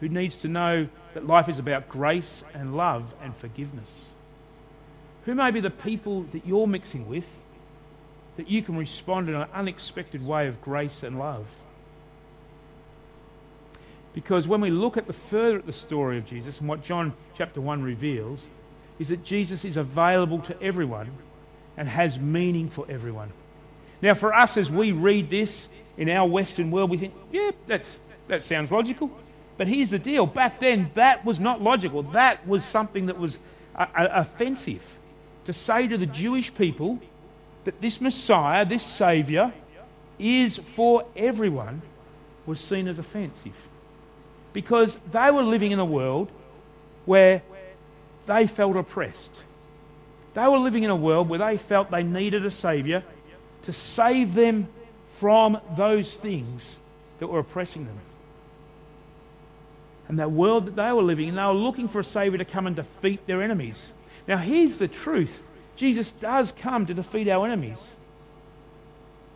who 0.00 0.08
needs 0.08 0.36
to 0.36 0.48
know 0.48 0.88
that 1.14 1.26
life 1.26 1.48
is 1.48 1.58
about 1.58 1.88
grace 1.88 2.44
and 2.54 2.76
love 2.76 3.14
and 3.22 3.34
forgiveness. 3.34 4.10
Who 5.24 5.34
may 5.34 5.50
be 5.50 5.60
the 5.60 5.70
people 5.70 6.22
that 6.32 6.46
you're 6.46 6.66
mixing 6.66 7.08
with 7.08 7.26
that 8.36 8.48
you 8.48 8.62
can 8.62 8.76
respond 8.76 9.28
in 9.28 9.34
an 9.34 9.48
unexpected 9.52 10.24
way 10.24 10.46
of 10.46 10.60
grace 10.60 11.02
and 11.02 11.18
love? 11.18 11.46
Because 14.16 14.48
when 14.48 14.62
we 14.62 14.70
look 14.70 14.96
at 14.96 15.06
the 15.06 15.12
further 15.12 15.58
at 15.58 15.66
the 15.66 15.74
story 15.74 16.16
of 16.16 16.24
Jesus 16.24 16.58
and 16.58 16.66
what 16.66 16.82
John 16.82 17.12
chapter 17.36 17.60
1 17.60 17.82
reveals, 17.82 18.46
is 18.98 19.10
that 19.10 19.22
Jesus 19.22 19.62
is 19.62 19.76
available 19.76 20.38
to 20.40 20.62
everyone 20.62 21.10
and 21.76 21.86
has 21.86 22.18
meaning 22.18 22.70
for 22.70 22.86
everyone. 22.88 23.30
Now, 24.00 24.14
for 24.14 24.32
us, 24.32 24.56
as 24.56 24.70
we 24.70 24.92
read 24.92 25.28
this 25.28 25.68
in 25.98 26.08
our 26.08 26.26
Western 26.26 26.70
world, 26.70 26.88
we 26.88 26.96
think, 26.96 27.12
yeah, 27.30 27.50
that's, 27.66 28.00
that 28.28 28.42
sounds 28.42 28.72
logical. 28.72 29.10
But 29.58 29.68
here's 29.68 29.90
the 29.90 29.98
deal 29.98 30.24
back 30.24 30.60
then, 30.60 30.90
that 30.94 31.22
was 31.26 31.38
not 31.38 31.60
logical. 31.60 32.02
That 32.02 32.48
was 32.48 32.64
something 32.64 33.06
that 33.06 33.18
was 33.18 33.38
uh, 33.74 33.84
uh, 33.94 34.08
offensive. 34.12 34.82
To 35.44 35.52
say 35.52 35.88
to 35.88 35.98
the 35.98 36.06
Jewish 36.06 36.54
people 36.54 37.00
that 37.64 37.82
this 37.82 38.00
Messiah, 38.00 38.64
this 38.64 38.82
Saviour, 38.82 39.52
is 40.18 40.56
for 40.56 41.04
everyone 41.14 41.82
was 42.46 42.60
seen 42.60 42.88
as 42.88 42.98
offensive 42.98 43.52
because 44.56 44.96
they 45.12 45.30
were 45.30 45.42
living 45.42 45.72
in 45.72 45.78
a 45.78 45.84
world 45.84 46.30
where 47.04 47.42
they 48.24 48.46
felt 48.46 48.74
oppressed. 48.74 49.44
They 50.32 50.48
were 50.48 50.56
living 50.56 50.82
in 50.82 50.88
a 50.88 50.96
world 50.96 51.28
where 51.28 51.40
they 51.40 51.58
felt 51.58 51.90
they 51.90 52.02
needed 52.02 52.46
a 52.46 52.50
Saviour 52.50 53.02
to 53.64 53.72
save 53.74 54.32
them 54.32 54.68
from 55.18 55.60
those 55.76 56.16
things 56.16 56.78
that 57.18 57.26
were 57.26 57.40
oppressing 57.40 57.84
them. 57.84 57.98
And 60.08 60.20
that 60.20 60.32
world 60.32 60.64
that 60.68 60.76
they 60.76 60.90
were 60.90 61.02
living 61.02 61.28
in, 61.28 61.34
they 61.34 61.44
were 61.44 61.52
looking 61.52 61.86
for 61.86 62.00
a 62.00 62.04
Saviour 62.04 62.38
to 62.38 62.46
come 62.46 62.66
and 62.66 62.74
defeat 62.74 63.26
their 63.26 63.42
enemies. 63.42 63.92
Now, 64.26 64.38
here's 64.38 64.78
the 64.78 64.88
truth 64.88 65.42
Jesus 65.76 66.12
does 66.12 66.50
come 66.50 66.86
to 66.86 66.94
defeat 66.94 67.28
our 67.28 67.44
enemies. 67.44 67.90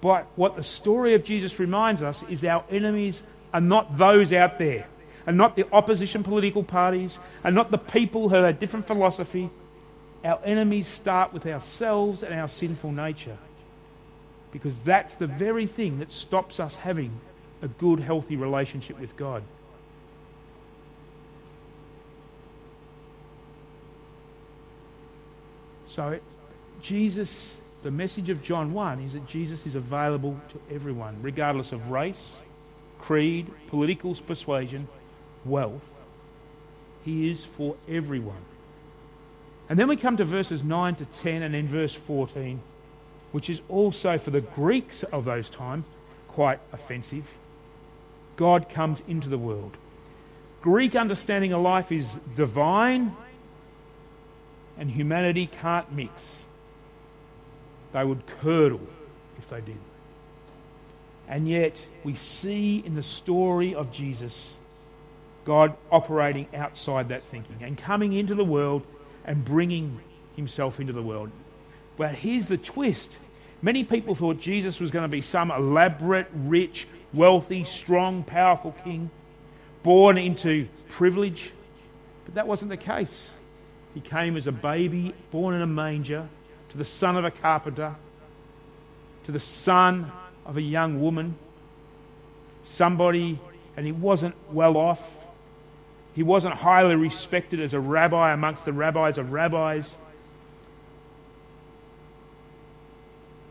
But 0.01 0.29
what 0.37 0.57
the 0.57 0.63
story 0.63 1.13
of 1.13 1.25
Jesus 1.25 1.59
reminds 1.59 2.01
us 2.01 2.23
is 2.23 2.43
our 2.43 2.65
enemies 2.71 3.23
are 3.53 3.61
not 3.61 3.99
those 3.99 4.33
out 4.33 4.59
there 4.59 4.87
and 5.27 5.37
not 5.37 5.57
the 5.57 5.67
opposition 5.73 6.23
political 6.23 6.63
parties, 6.63 7.19
and 7.45 7.55
not 7.55 7.71
the 7.71 7.79
people 7.79 8.29
who 8.29 8.37
have 8.37 8.59
different 8.59 8.87
philosophy. 8.87 9.51
Our 10.25 10.41
enemies 10.45 10.87
start 10.87 11.33
with 11.33 11.47
ourselves 11.47 12.23
and 12.23 12.35
our 12.35 12.49
sinful 12.49 12.93
nature. 12.93 13.39
Because 14.53 14.77
that's 14.81 15.17
the 15.17 15.27
very 15.27 15.67
thing 15.67 16.01
that 16.01 16.11
stops 16.11 16.61
us 16.61 16.75
having 16.75 17.13
a 17.63 17.69
good, 17.69 18.01
healthy 18.01 18.37
relationship 18.37 18.99
with 18.99 19.17
God. 19.17 19.43
So, 25.89 26.19
Jesus, 26.83 27.57
the 27.83 27.91
message 27.91 28.29
of 28.31 28.43
John 28.43 28.73
1 28.73 29.01
is 29.01 29.13
that 29.15 29.27
Jesus 29.27 29.67
is 29.67 29.75
available 29.75 30.41
to 30.51 30.75
everyone, 30.75 31.17
regardless 31.21 31.73
of 31.73 31.91
race, 31.91 32.41
creed, 33.01 33.51
political 33.69 34.15
persuasion, 34.15 34.87
wealth. 35.45 35.85
He 37.05 37.31
is 37.31 37.45
for 37.45 37.77
everyone. 37.89 38.45
And 39.69 39.79
then 39.79 39.89
we 39.89 39.97
come 39.97 40.17
to 40.17 40.25
verses 40.25 40.65
9 40.65 40.97
to 40.97 41.05
10 41.05 41.43
and 41.43 41.55
then 41.55 41.69
verse 41.69 41.95
14, 41.95 42.61
which 43.33 43.49
is 43.49 43.61
also 43.69 44.19
for 44.19 44.31
the 44.31 44.41
Greeks 44.41 45.03
of 45.05 45.25
those 45.25 45.49
times 45.49 45.85
quite 46.29 46.59
offensive. 46.73 47.27
God 48.37 48.69
comes 48.69 49.03
into 49.07 49.29
the 49.29 49.39
world. 49.39 49.77
Greek 50.61 50.95
understanding 50.95 51.53
of 51.53 51.63
life 51.63 51.91
is 51.93 52.07
divine 52.35 53.15
and 54.79 54.91
humanity 54.91 55.47
can't 55.47 55.93
mix. 55.93 56.13
They 57.93 58.05
would 58.05 58.27
curdle 58.27 58.87
if 59.39 59.49
they 59.51 59.61
did. 59.61 59.79
And 61.29 61.49
yet, 61.49 61.81
we 62.03 62.15
see 62.15 62.83
in 62.85 62.95
the 62.95 63.03
story 63.03 63.75
of 63.75 63.93
Jesus 63.93 64.55
God 65.45 65.77
operating 65.91 66.47
outside 66.55 67.09
that 67.09 67.25
thinking 67.25 67.57
and 67.63 67.77
coming 67.77 68.13
into 68.13 68.35
the 68.35 68.45
world 68.45 68.83
and 69.25 69.45
bringing 69.45 70.01
himself 70.37 70.81
into 70.81 70.93
the 70.93 71.03
world. 71.03 71.31
But 71.97 72.15
here's 72.15 72.49
the 72.49 72.59
twist 72.59 73.17
many 73.63 73.85
people 73.85 74.15
thought 74.15 74.41
Jesus 74.41 74.81
was 74.81 74.91
going 74.91 75.05
to 75.05 75.09
be 75.09 75.23
some 75.23 75.51
elaborate, 75.51 76.29
rich, 76.35 76.87
wealthy, 77.13 77.65
strong, 77.65 78.23
powerful 78.23 78.75
king 78.85 79.11
born 79.83 80.19
into 80.19 80.69
privilege. 80.89 81.53
But 82.25 82.35
that 82.35 82.47
wasn't 82.47 82.71
the 82.71 82.77
case. 82.77 83.31
He 83.95 84.01
came 84.01 84.37
as 84.37 84.47
a 84.47 84.53
baby, 84.53 85.15
born 85.31 85.55
in 85.55 85.63
a 85.63 85.67
manger, 85.67 86.29
to 86.71 86.79
the 86.79 86.85
son 86.85 87.17
of 87.17 87.25
a 87.25 87.31
carpenter, 87.31 87.95
to 89.25 89.33
the 89.33 89.41
son 89.41 90.11
of 90.47 90.57
a 90.57 90.63
young 90.63 91.01
woman, 91.01 91.37
somebody, 92.63 93.39
and 93.77 93.85
he 93.85 93.93
wasn't 93.93 94.35
well 94.53 94.77
off. 94.77 95.20
He 96.15 96.23
wasn't 96.23 96.55
highly 96.55 96.97
respected 96.97 97.61
as 97.61 97.73
a 97.73 97.81
rabbi 97.81 98.33
amongst 98.33 98.65
the 98.65 98.73
rabbis 98.73 99.19
of 99.19 99.33
rabbis. 99.33 99.97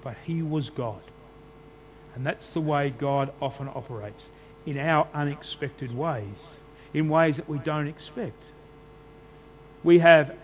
But 0.01 0.17
he 0.25 0.41
was 0.41 0.69
God. 0.69 1.01
And 2.15 2.25
that's 2.25 2.49
the 2.49 2.61
way 2.61 2.89
God 2.89 3.31
often 3.41 3.69
operates 3.69 4.29
in 4.65 4.77
our 4.77 5.07
unexpected 5.13 5.95
ways, 5.95 6.57
in 6.93 7.09
ways 7.09 7.37
that 7.37 7.47
we 7.47 7.59
don't 7.59 7.87
expect. 7.87 8.43
We 9.83 9.99
have 9.99 10.35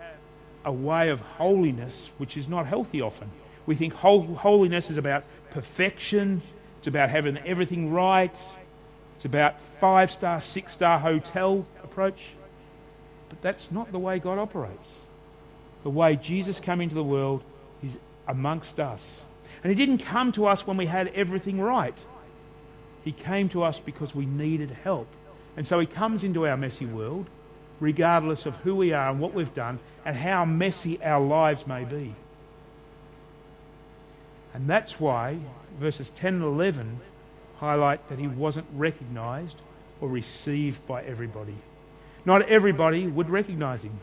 a 0.64 0.72
way 0.72 1.10
of 1.10 1.20
holiness 1.20 2.10
which 2.18 2.38
is 2.38 2.48
not 2.48 2.66
healthy 2.66 3.02
often. 3.02 3.30
We 3.66 3.76
think 3.76 3.94
holiness 3.94 4.90
is 4.90 4.98
about 4.98 5.26
perfection, 5.52 6.42
it's 6.78 6.88
about 6.88 7.10
having 7.10 7.38
everything 7.40 7.92
right, 7.92 8.38
it's 9.16 9.26
about 9.26 9.60
five 9.80 10.12
star, 10.12 10.40
six 10.40 10.74
star 10.74 11.00
hotel 11.00 11.66
approach. 11.96 12.32
But 13.30 13.42
that's 13.42 13.72
not 13.72 13.92
the 13.94 14.00
way 14.00 14.20
God 14.20 14.38
operates. 14.38 15.00
The 15.84 15.90
way 15.90 16.18
Jesus 16.18 16.60
came 16.60 16.82
into 16.82 16.96
the 16.96 17.04
world 17.04 17.42
is 17.82 17.98
amongst 18.28 18.82
us. 18.82 19.24
And 19.64 19.72
He 19.72 19.78
didn't 19.78 20.06
come 20.06 20.34
to 20.34 20.46
us 20.46 20.68
when 20.68 20.76
we 20.76 20.88
had 20.88 21.08
everything 21.16 21.62
right. 21.62 21.98
He 23.06 23.14
came 23.14 23.48
to 23.50 23.64
us 23.64 23.80
because 23.80 24.14
we 24.14 24.26
needed 24.26 24.72
help. 24.84 25.08
And 25.56 25.66
so 25.66 25.80
He 25.80 25.86
comes 25.86 26.26
into 26.26 26.46
our 26.46 26.58
messy 26.58 26.86
world, 26.86 27.28
regardless 27.80 28.46
of 28.46 28.58
who 28.58 28.76
we 28.76 28.92
are 28.92 29.10
and 29.10 29.22
what 29.22 29.34
we've 29.34 29.54
done 29.54 29.80
and 30.04 30.18
how 30.18 30.44
messy 30.44 31.02
our 31.02 31.26
lives 31.26 31.66
may 31.66 31.86
be. 31.86 32.14
And 34.54 34.68
that's 34.68 35.00
why 35.00 35.38
verses 35.80 36.10
10 36.10 36.36
and 36.36 36.44
11 36.44 37.00
highlight 37.58 38.10
that 38.10 38.20
he 38.20 38.28
wasn't 38.28 38.68
recognized 38.74 39.58
or 40.02 40.10
received 40.10 40.86
by 40.88 41.04
everybody. 41.04 41.56
Not 42.26 42.44
everybody 42.50 43.08
would 43.08 43.30
recognize 43.30 43.84
him. 43.84 43.98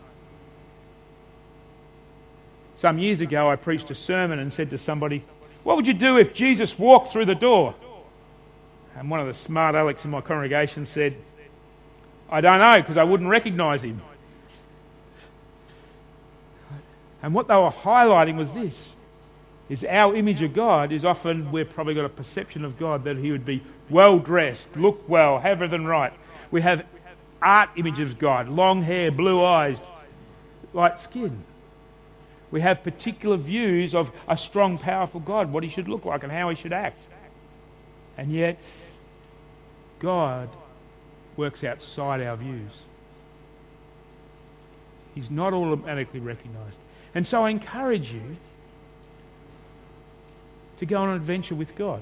Some 2.77 2.97
years 2.97 3.21
ago, 3.21 3.49
I 3.49 3.55
preached 3.55 3.91
a 3.91 3.95
sermon 3.95 4.39
and 4.39 4.51
said 4.51 4.69
to 4.71 4.77
somebody, 4.77 5.23
What 5.63 5.75
would 5.75 5.87
you 5.87 5.93
do 5.93 6.17
if 6.17 6.33
Jesus 6.33 6.77
walked 6.79 7.11
through 7.11 7.25
the 7.25 7.35
door? 7.35 7.75
And 8.95 9.09
one 9.09 9.19
of 9.19 9.27
the 9.27 9.33
smart 9.33 9.75
Alex 9.75 10.05
in 10.05 10.11
my 10.11 10.21
congregation 10.21 10.85
said, 10.85 11.15
I 12.29 12.41
don't 12.41 12.59
know 12.59 12.75
because 12.77 12.97
I 12.97 13.03
wouldn't 13.03 13.29
recognize 13.29 13.83
him. 13.83 14.01
And 17.21 17.33
what 17.33 17.47
they 17.47 17.55
were 17.55 17.71
highlighting 17.71 18.35
was 18.35 18.53
this 18.53 18.95
is 19.69 19.85
our 19.85 20.13
image 20.15 20.41
of 20.41 20.53
God 20.53 20.91
is 20.91 21.05
often 21.05 21.49
we've 21.51 21.69
probably 21.73 21.93
got 21.93 22.05
a 22.05 22.09
perception 22.09 22.65
of 22.65 22.77
God 22.77 23.05
that 23.05 23.17
he 23.17 23.31
would 23.31 23.45
be 23.45 23.63
well 23.89 24.19
dressed, 24.19 24.75
look 24.75 25.07
well, 25.07 25.39
have 25.39 25.61
everything 25.61 25.85
right. 25.85 26.11
We 26.51 26.61
have 26.61 26.85
art 27.43 27.69
images 27.75 28.11
of 28.11 28.19
God, 28.19 28.49
long 28.49 28.81
hair, 28.81 29.11
blue 29.11 29.43
eyes, 29.43 29.79
light 30.73 30.99
skin. 30.99 31.43
We 32.51 32.61
have 32.61 32.83
particular 32.83 33.37
views 33.37 33.95
of 33.95 34.11
a 34.27 34.37
strong, 34.37 34.77
powerful 34.77 35.19
God, 35.19 35.51
what 35.51 35.63
he 35.63 35.69
should 35.69 35.87
look 35.87 36.05
like 36.05 36.23
and 36.23 36.31
how 36.31 36.49
he 36.49 36.55
should 36.55 36.73
act. 36.73 37.03
And 38.17 38.31
yet, 38.31 38.61
God 39.99 40.49
works 41.35 41.63
outside 41.63 42.21
our 42.21 42.35
views. 42.35 42.71
He's 45.15 45.31
not 45.31 45.53
automatically 45.53 46.19
recognized. 46.19 46.77
And 47.15 47.25
so 47.25 47.43
I 47.43 47.49
encourage 47.49 48.11
you 48.11 48.37
to 50.77 50.85
go 50.85 51.01
on 51.01 51.09
an 51.09 51.15
adventure 51.15 51.55
with 51.55 51.75
God. 51.75 52.01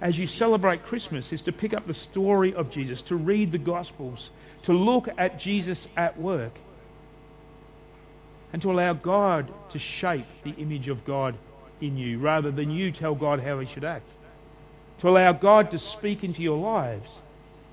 As 0.00 0.18
you 0.18 0.26
celebrate 0.26 0.84
Christmas, 0.84 1.32
is 1.32 1.40
to 1.42 1.52
pick 1.52 1.72
up 1.72 1.86
the 1.86 1.94
story 1.94 2.54
of 2.54 2.70
Jesus, 2.70 3.02
to 3.02 3.16
read 3.16 3.52
the 3.52 3.58
Gospels, 3.58 4.30
to 4.64 4.72
look 4.72 5.08
at 5.16 5.38
Jesus 5.38 5.88
at 5.96 6.18
work, 6.18 6.52
and 8.52 8.60
to 8.62 8.70
allow 8.70 8.92
God 8.92 9.52
to 9.70 9.78
shape 9.78 10.26
the 10.44 10.52
image 10.52 10.88
of 10.88 11.04
God 11.04 11.34
in 11.80 11.96
you 11.96 12.18
rather 12.18 12.50
than 12.50 12.70
you 12.70 12.92
tell 12.92 13.14
God 13.14 13.40
how 13.40 13.58
he 13.58 13.66
should 13.66 13.84
act. 13.84 14.10
To 15.00 15.08
allow 15.08 15.32
God 15.32 15.70
to 15.70 15.78
speak 15.78 16.24
into 16.24 16.42
your 16.42 16.58
lives, 16.58 17.10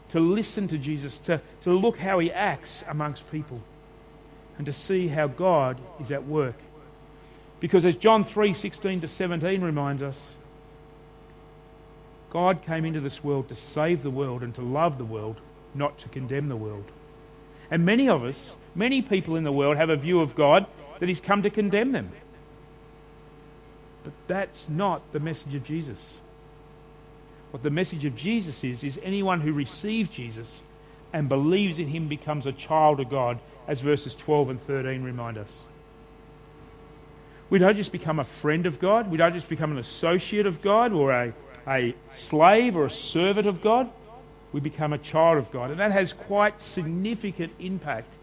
to 0.09 0.19
listen 0.19 0.67
to 0.69 0.77
Jesus, 0.77 1.17
to, 1.19 1.41
to 1.63 1.71
look 1.71 1.97
how 1.97 2.19
he 2.19 2.31
acts 2.31 2.83
amongst 2.87 3.29
people, 3.31 3.61
and 4.57 4.65
to 4.65 4.73
see 4.73 5.07
how 5.07 5.27
God 5.27 5.77
is 5.99 6.11
at 6.11 6.25
work 6.25 6.55
because 7.63 7.85
as 7.85 7.95
John 7.95 8.25
3 8.25 8.53
16 8.53 8.99
to 8.99 9.07
17 9.07 9.61
reminds 9.61 10.03
us, 10.03 10.35
God 12.33 12.63
came 12.63 12.83
into 12.83 12.99
this 12.99 13.23
world 13.23 13.47
to 13.49 13.55
save 13.55 14.01
the 14.01 14.09
world 14.09 14.41
and 14.41 14.53
to 14.55 14.61
love 14.61 14.97
the 14.97 15.05
world, 15.05 15.37
not 15.75 15.99
to 15.99 16.09
condemn 16.09 16.49
the 16.49 16.55
world. 16.55 16.85
And 17.69 17.85
many 17.85 18.09
of 18.09 18.23
us, 18.23 18.57
many 18.73 19.03
people 19.03 19.35
in 19.35 19.43
the 19.43 19.51
world, 19.51 19.77
have 19.77 19.91
a 19.91 19.95
view 19.95 20.19
of 20.19 20.35
God 20.35 20.65
that 20.99 21.07
He's 21.07 21.21
come 21.21 21.43
to 21.43 21.51
condemn 21.51 21.91
them. 21.91 22.11
But 24.03 24.13
that's 24.27 24.67
not 24.67 25.13
the 25.13 25.19
message 25.19 25.53
of 25.53 25.63
Jesus. 25.63 26.19
What 27.51 27.61
the 27.61 27.69
message 27.69 28.03
of 28.03 28.15
Jesus 28.15 28.63
is, 28.63 28.83
is 28.83 28.99
anyone 29.03 29.39
who 29.39 29.53
receives 29.53 30.09
Jesus 30.09 30.61
and 31.13 31.29
believes 31.29 31.77
in 31.77 31.87
Him 31.87 32.07
becomes 32.07 32.47
a 32.47 32.51
child 32.51 32.99
of 32.99 33.11
God, 33.11 33.37
as 33.67 33.79
verses 33.79 34.15
12 34.15 34.49
and 34.49 34.61
13 34.65 35.03
remind 35.03 35.37
us. 35.37 35.65
We 37.51 37.59
don't 37.59 37.77
just 37.77 37.91
become 37.91 38.17
a 38.17 38.25
friend 38.25 38.65
of 38.65 38.79
God. 38.79 39.11
We 39.11 39.17
don't 39.17 39.35
just 39.35 39.47
become 39.47 39.71
an 39.71 39.77
associate 39.77 40.47
of 40.47 40.63
God 40.63 40.91
or 40.91 41.11
a, 41.11 41.33
a 41.67 41.95
slave 42.11 42.75
or 42.75 42.85
a 42.85 42.91
servant 42.91 43.47
of 43.47 43.61
God. 43.61 43.89
We 44.51 44.59
become 44.59 44.93
a 44.93 44.97
child 44.97 45.37
of 45.37 45.51
God. 45.51 45.71
And 45.71 45.79
that 45.79 45.91
has 45.91 46.13
quite 46.13 46.61
significant 46.61 47.53
impact, 47.59 48.17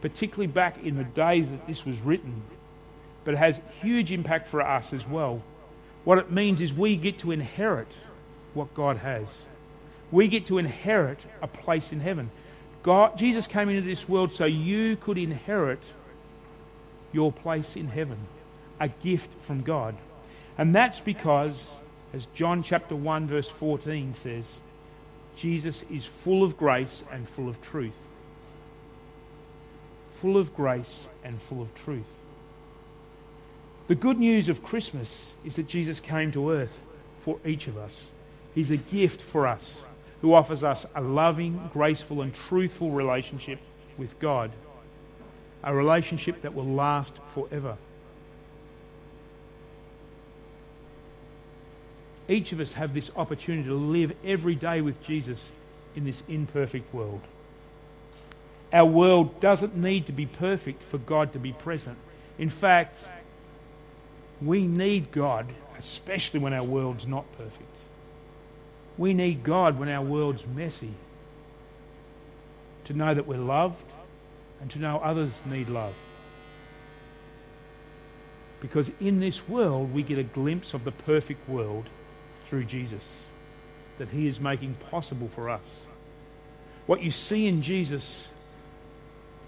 particularly 0.00 0.48
back 0.48 0.84
in 0.84 0.96
the 0.96 1.04
days 1.04 1.48
that 1.48 1.66
this 1.66 1.84
was 1.84 1.98
written. 2.00 2.42
But 3.24 3.34
it 3.34 3.38
has 3.38 3.60
huge 3.80 4.12
impact 4.12 4.48
for 4.48 4.60
us 4.60 4.92
as 4.92 5.06
well. 5.06 5.42
What 6.04 6.18
it 6.18 6.30
means 6.30 6.60
is 6.60 6.72
we 6.72 6.96
get 6.96 7.18
to 7.20 7.32
inherit 7.32 7.88
what 8.54 8.74
God 8.74 8.98
has. 8.98 9.42
We 10.10 10.28
get 10.28 10.46
to 10.46 10.58
inherit 10.58 11.18
a 11.42 11.48
place 11.48 11.92
in 11.92 12.00
heaven. 12.00 12.30
God, 12.82 13.18
Jesus 13.18 13.46
came 13.48 13.68
into 13.68 13.82
this 13.82 14.08
world 14.08 14.32
so 14.32 14.44
you 14.44 14.96
could 14.96 15.18
inherit 15.18 15.80
your 17.12 17.32
place 17.32 17.76
in 17.76 17.88
heaven 17.88 18.18
a 18.78 18.88
gift 18.88 19.30
from 19.42 19.62
God. 19.62 19.96
And 20.58 20.74
that's 20.74 21.00
because, 21.00 21.70
as 22.16 22.26
John 22.34 22.62
chapter 22.62 22.96
1, 22.96 23.26
verse 23.26 23.50
14 23.50 24.14
says, 24.14 24.50
Jesus 25.36 25.84
is 25.90 26.06
full 26.06 26.42
of 26.42 26.56
grace 26.56 27.04
and 27.12 27.28
full 27.28 27.46
of 27.46 27.60
truth. 27.60 27.98
Full 30.22 30.38
of 30.38 30.56
grace 30.56 31.10
and 31.22 31.40
full 31.42 31.60
of 31.60 31.74
truth. 31.74 32.06
The 33.88 33.94
good 33.94 34.18
news 34.18 34.48
of 34.48 34.64
Christmas 34.64 35.34
is 35.44 35.56
that 35.56 35.68
Jesus 35.68 36.00
came 36.00 36.32
to 36.32 36.52
earth 36.52 36.80
for 37.20 37.38
each 37.44 37.68
of 37.68 37.76
us. 37.76 38.10
He's 38.54 38.70
a 38.70 38.78
gift 38.78 39.20
for 39.20 39.46
us 39.46 39.84
who 40.22 40.32
offers 40.32 40.64
us 40.64 40.86
a 40.94 41.02
loving, 41.02 41.68
graceful, 41.74 42.22
and 42.22 42.34
truthful 42.34 42.92
relationship 42.92 43.58
with 43.98 44.18
God. 44.18 44.50
A 45.62 45.74
relationship 45.74 46.40
that 46.40 46.54
will 46.54 46.64
last 46.64 47.12
forever. 47.34 47.76
Each 52.28 52.52
of 52.52 52.60
us 52.60 52.72
have 52.72 52.92
this 52.92 53.10
opportunity 53.16 53.68
to 53.68 53.74
live 53.74 54.12
every 54.24 54.54
day 54.54 54.80
with 54.80 55.02
Jesus 55.02 55.52
in 55.94 56.04
this 56.04 56.22
imperfect 56.28 56.92
world. 56.92 57.20
Our 58.72 58.84
world 58.84 59.40
doesn't 59.40 59.76
need 59.76 60.06
to 60.06 60.12
be 60.12 60.26
perfect 60.26 60.82
for 60.82 60.98
God 60.98 61.32
to 61.32 61.38
be 61.38 61.52
present. 61.52 61.96
In 62.38 62.50
fact, 62.50 62.98
we 64.42 64.66
need 64.66 65.12
God, 65.12 65.46
especially 65.78 66.40
when 66.40 66.52
our 66.52 66.64
world's 66.64 67.06
not 67.06 67.30
perfect. 67.38 67.62
We 68.98 69.14
need 69.14 69.44
God 69.44 69.78
when 69.78 69.88
our 69.88 70.02
world's 70.02 70.46
messy. 70.46 70.94
To 72.84 72.94
know 72.94 73.14
that 73.14 73.26
we're 73.26 73.38
loved 73.38 73.84
and 74.60 74.70
to 74.72 74.78
know 74.78 74.98
others 74.98 75.42
need 75.46 75.68
love. 75.68 75.94
Because 78.60 78.90
in 79.00 79.20
this 79.20 79.48
world, 79.48 79.92
we 79.92 80.02
get 80.02 80.18
a 80.18 80.22
glimpse 80.22 80.74
of 80.74 80.84
the 80.84 80.92
perfect 80.92 81.48
world 81.48 81.86
through 82.48 82.64
Jesus 82.64 83.22
that 83.98 84.08
He 84.08 84.26
is 84.28 84.40
making 84.40 84.74
possible 84.90 85.28
for 85.34 85.48
us. 85.50 85.86
What 86.86 87.02
you 87.02 87.10
see 87.10 87.46
in 87.46 87.62
Jesus 87.62 88.28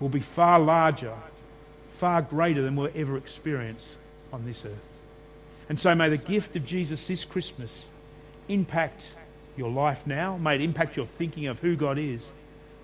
will 0.01 0.09
be 0.09 0.21
far 0.21 0.59
larger, 0.59 1.15
far 1.97 2.23
greater 2.23 2.63
than 2.63 2.77
we'll 2.77 2.91
ever 2.95 3.17
experience 3.17 3.97
on 4.33 4.45
this 4.45 4.65
earth. 4.65 4.73
And 5.69 5.79
so 5.79 5.95
may 5.95 6.09
the 6.09 6.17
gift 6.17 6.57
of 6.57 6.65
Jesus 6.65 7.07
this 7.07 7.25
Christmas 7.25 7.85
impact 8.49 9.13
your 9.57 9.71
life 9.71 10.07
now, 10.07 10.37
may 10.39 10.55
it 10.55 10.61
impact 10.61 10.97
your 10.97 11.07
thinking 11.07 11.47
of 11.47 11.59
who 11.59 11.77
God 11.77 11.99
is, 11.99 12.31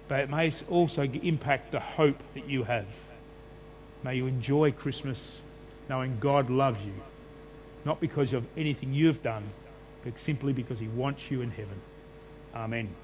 but 0.09 0.20
it 0.20 0.31
may 0.31 0.53
also 0.68 1.03
impact 1.03 1.72
the 1.72 1.81
hope 1.81 2.20
that 2.35 2.48
you 2.48 2.64
have. 2.64 2.87
May 4.03 4.16
you 4.16 4.27
enjoy 4.27 4.72
Christmas 4.72 5.40
knowing 5.88 6.18
God 6.20 6.50
loves 6.50 6.85
you, 6.85 6.92
not 7.85 8.00
because 8.00 8.33
of 8.33 8.46
anything 8.57 8.92
you've 8.92 9.22
done, 9.22 9.44
simply 10.16 10.52
because 10.52 10.78
he 10.78 10.88
wants 10.88 11.30
you 11.30 11.42
in 11.42 11.50
heaven. 11.50 11.80
Amen. 12.54 12.94